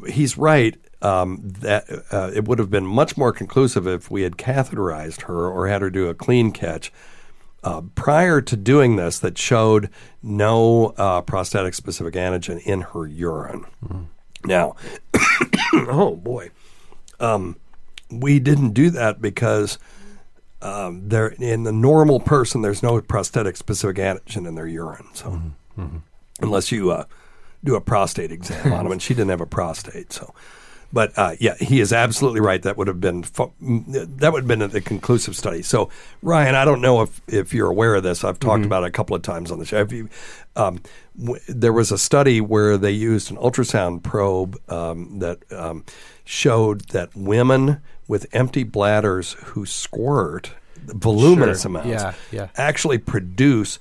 [0.08, 4.36] He's right um, that uh, it would have been much more conclusive if we had
[4.36, 6.92] catheterized her or had her do a clean catch
[7.64, 9.88] uh, prior to doing this that showed
[10.22, 13.64] no uh, prostatic specific antigen in her urine.
[14.44, 14.74] Now,
[15.72, 16.50] oh boy,
[17.20, 17.56] um,
[18.10, 19.78] we didn't do that because
[20.60, 25.08] um, there in the normal person there's no prostatic specific antigen in their urine.
[25.14, 25.40] So
[26.40, 27.04] unless you uh,
[27.64, 30.12] do a prostate exam on them, and she didn't have a prostate.
[30.12, 30.34] So,
[30.92, 32.62] but uh, yeah, he is absolutely right.
[32.62, 35.62] That would have been that would have been a, a conclusive study.
[35.62, 35.88] So,
[36.22, 38.24] Ryan, I don't know if if you're aware of this.
[38.24, 39.86] I've talked about it a couple of times on the show.
[39.90, 40.08] You,
[40.56, 40.80] um,
[41.18, 45.84] w- there was a study where they used an ultrasound probe um, that um,
[46.24, 50.52] showed that women with empty bladders who squirt
[50.84, 51.70] voluminous Sure.
[51.70, 52.48] amounts Yeah, yeah.
[52.56, 53.78] actually produce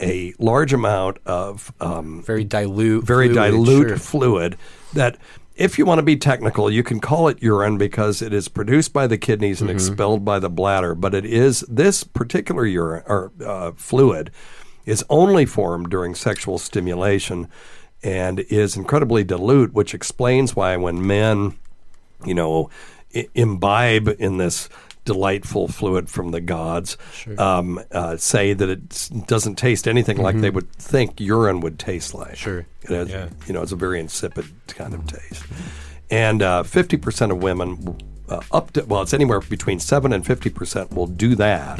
[0.00, 3.96] a large amount of um, Very dilute, very fluid, dilute sure.
[3.96, 4.56] fluid
[4.94, 5.16] that
[5.56, 8.92] if you want to be technical you can call it urine because it is produced
[8.92, 9.76] by the kidneys and Mm-hmm.
[9.76, 14.30] expelled by the bladder but it is this particular urine or uh, fluid
[14.86, 17.48] is only formed during sexual stimulation
[18.02, 21.54] and is incredibly dilute which explains why when men
[22.24, 22.70] you know,
[23.14, 24.68] I- imbibe in this
[25.04, 26.96] delightful fluid from the gods,
[27.38, 32.14] um, uh, say that it doesn't taste anything like they would think urine would taste
[32.14, 32.36] like.
[32.36, 32.64] Sure.
[32.82, 33.28] It has, Yeah.
[33.46, 35.44] You know, it's a very insipid kind of taste.
[36.10, 37.96] And uh, 50% of women,
[38.28, 41.78] uh, up to, well, it's anywhere between 7 and 50% will do that.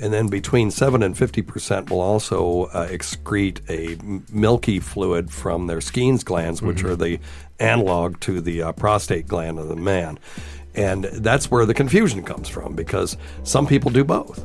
[0.00, 5.66] And then between 7 and 50% will also uh, excrete a m- milky fluid from
[5.66, 7.18] their Skene's glands, which are the
[7.58, 10.18] analog to the uh, prostate gland of the man.
[10.78, 14.44] And that's where the confusion comes from because some people do both.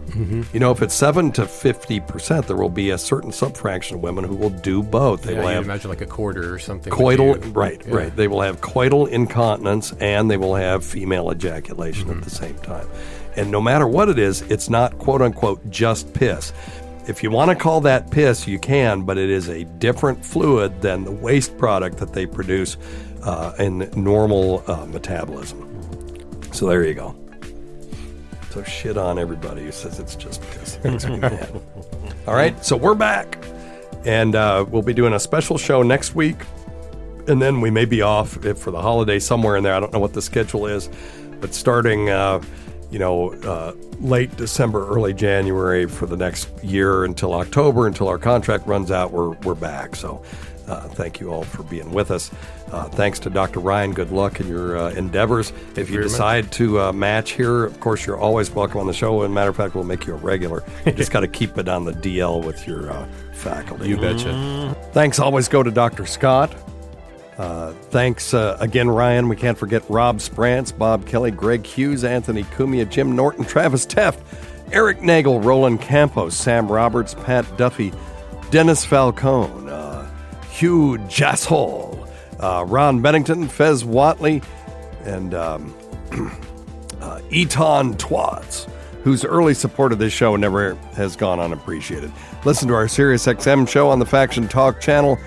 [0.53, 4.23] You know, if it's 7 to 50%, there will be a certain subfraction of women
[4.23, 5.23] who will do both.
[5.23, 6.91] They Yeah, will have imagine like a quarter or something.
[6.91, 7.95] coital right Yeah.
[7.95, 12.17] right they will have coital incontinence and they will have female ejaculation Mm-hmm.
[12.19, 12.87] at the same time
[13.35, 16.53] and no matter what it is it's not quote unquote just piss
[17.07, 20.81] if you want to call that piss you can but it is a different fluid
[20.81, 22.77] than the waste product that they produce
[23.23, 25.59] uh, in normal uh, metabolism
[26.53, 27.15] so there you go
[28.51, 31.61] so shit on everybody who says it's just because mad.
[32.27, 33.37] all right so we're back
[34.05, 36.37] and uh, we'll be doing a special show next week
[37.27, 39.73] and then we may be off if for the holiday somewhere in there.
[39.73, 40.89] I don't know what the schedule is,
[41.39, 42.41] but starting, uh,
[42.91, 48.17] you know, uh, late December, early January for the next year until October, until our
[48.17, 49.11] contract runs out.
[49.11, 49.95] We're we're back.
[49.95, 50.21] So,
[50.67, 52.29] uh, thank you all for being with us.
[52.73, 53.59] Uh, thanks to Dr.
[53.59, 53.93] Ryan.
[53.93, 55.53] Good luck in your uh, endeavors.
[55.75, 59.21] If you decide to uh, match here, of course, you're always welcome on the show.
[59.21, 60.63] And matter of fact, we'll make you a regular.
[60.83, 63.89] You just got to keep it on the DL with your uh, faculty.
[63.89, 64.75] You betcha.
[64.91, 66.07] Thanks always go to Dr.
[66.07, 66.51] Scott.
[67.37, 69.29] Uh, thanks uh, again, Ryan.
[69.29, 74.19] We can't forget Rob Sprance, Bob Kelly, Greg Hughes, Anthony Cumia, Jim Norton, Travis Teft,
[74.71, 77.93] Eric Nagel, Roland Campos, Sam Roberts, Pat Duffy,
[78.49, 80.07] Dennis Falcone, uh,
[80.49, 81.92] Hugh Jassol,
[82.43, 84.43] uh, Ron Bennington, Fez Whatley,
[85.05, 85.73] and um,
[87.01, 88.69] uh, Eton Twats,
[89.03, 92.11] whose early support of this show never has gone unappreciated.
[92.43, 95.17] Listen to our SiriusXM show on the Faction Talk channel.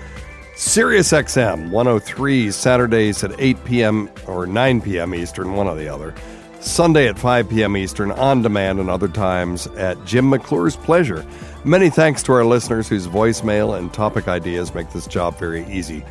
[0.55, 4.09] SiriusXM 103 Saturdays at 8 p.m.
[4.27, 5.15] or 9 p.m.
[5.15, 6.13] Eastern, one or the other.
[6.59, 7.77] Sunday at 5 p.m.
[7.77, 11.25] Eastern, on demand, and other times at Jim McClure's pleasure.
[11.63, 16.03] Many thanks to our listeners whose voicemail and topic ideas make this job very easy.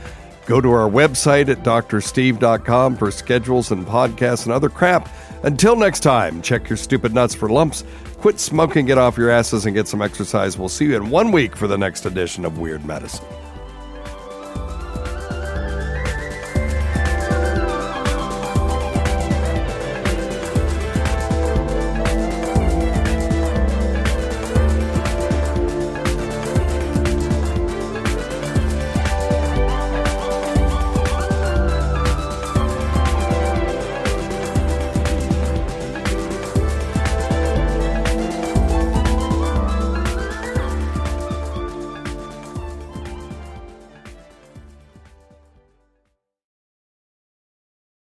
[0.47, 5.09] Go to our website at doctorsteve.com for schedules and podcasts and other crap.
[5.42, 7.84] Until next time, check your stupid nuts for lumps.
[8.18, 10.57] Quit smoking, get off your asses, and get some exercise.
[10.57, 13.26] We'll see you in one week for the next edition of Weird Medicine.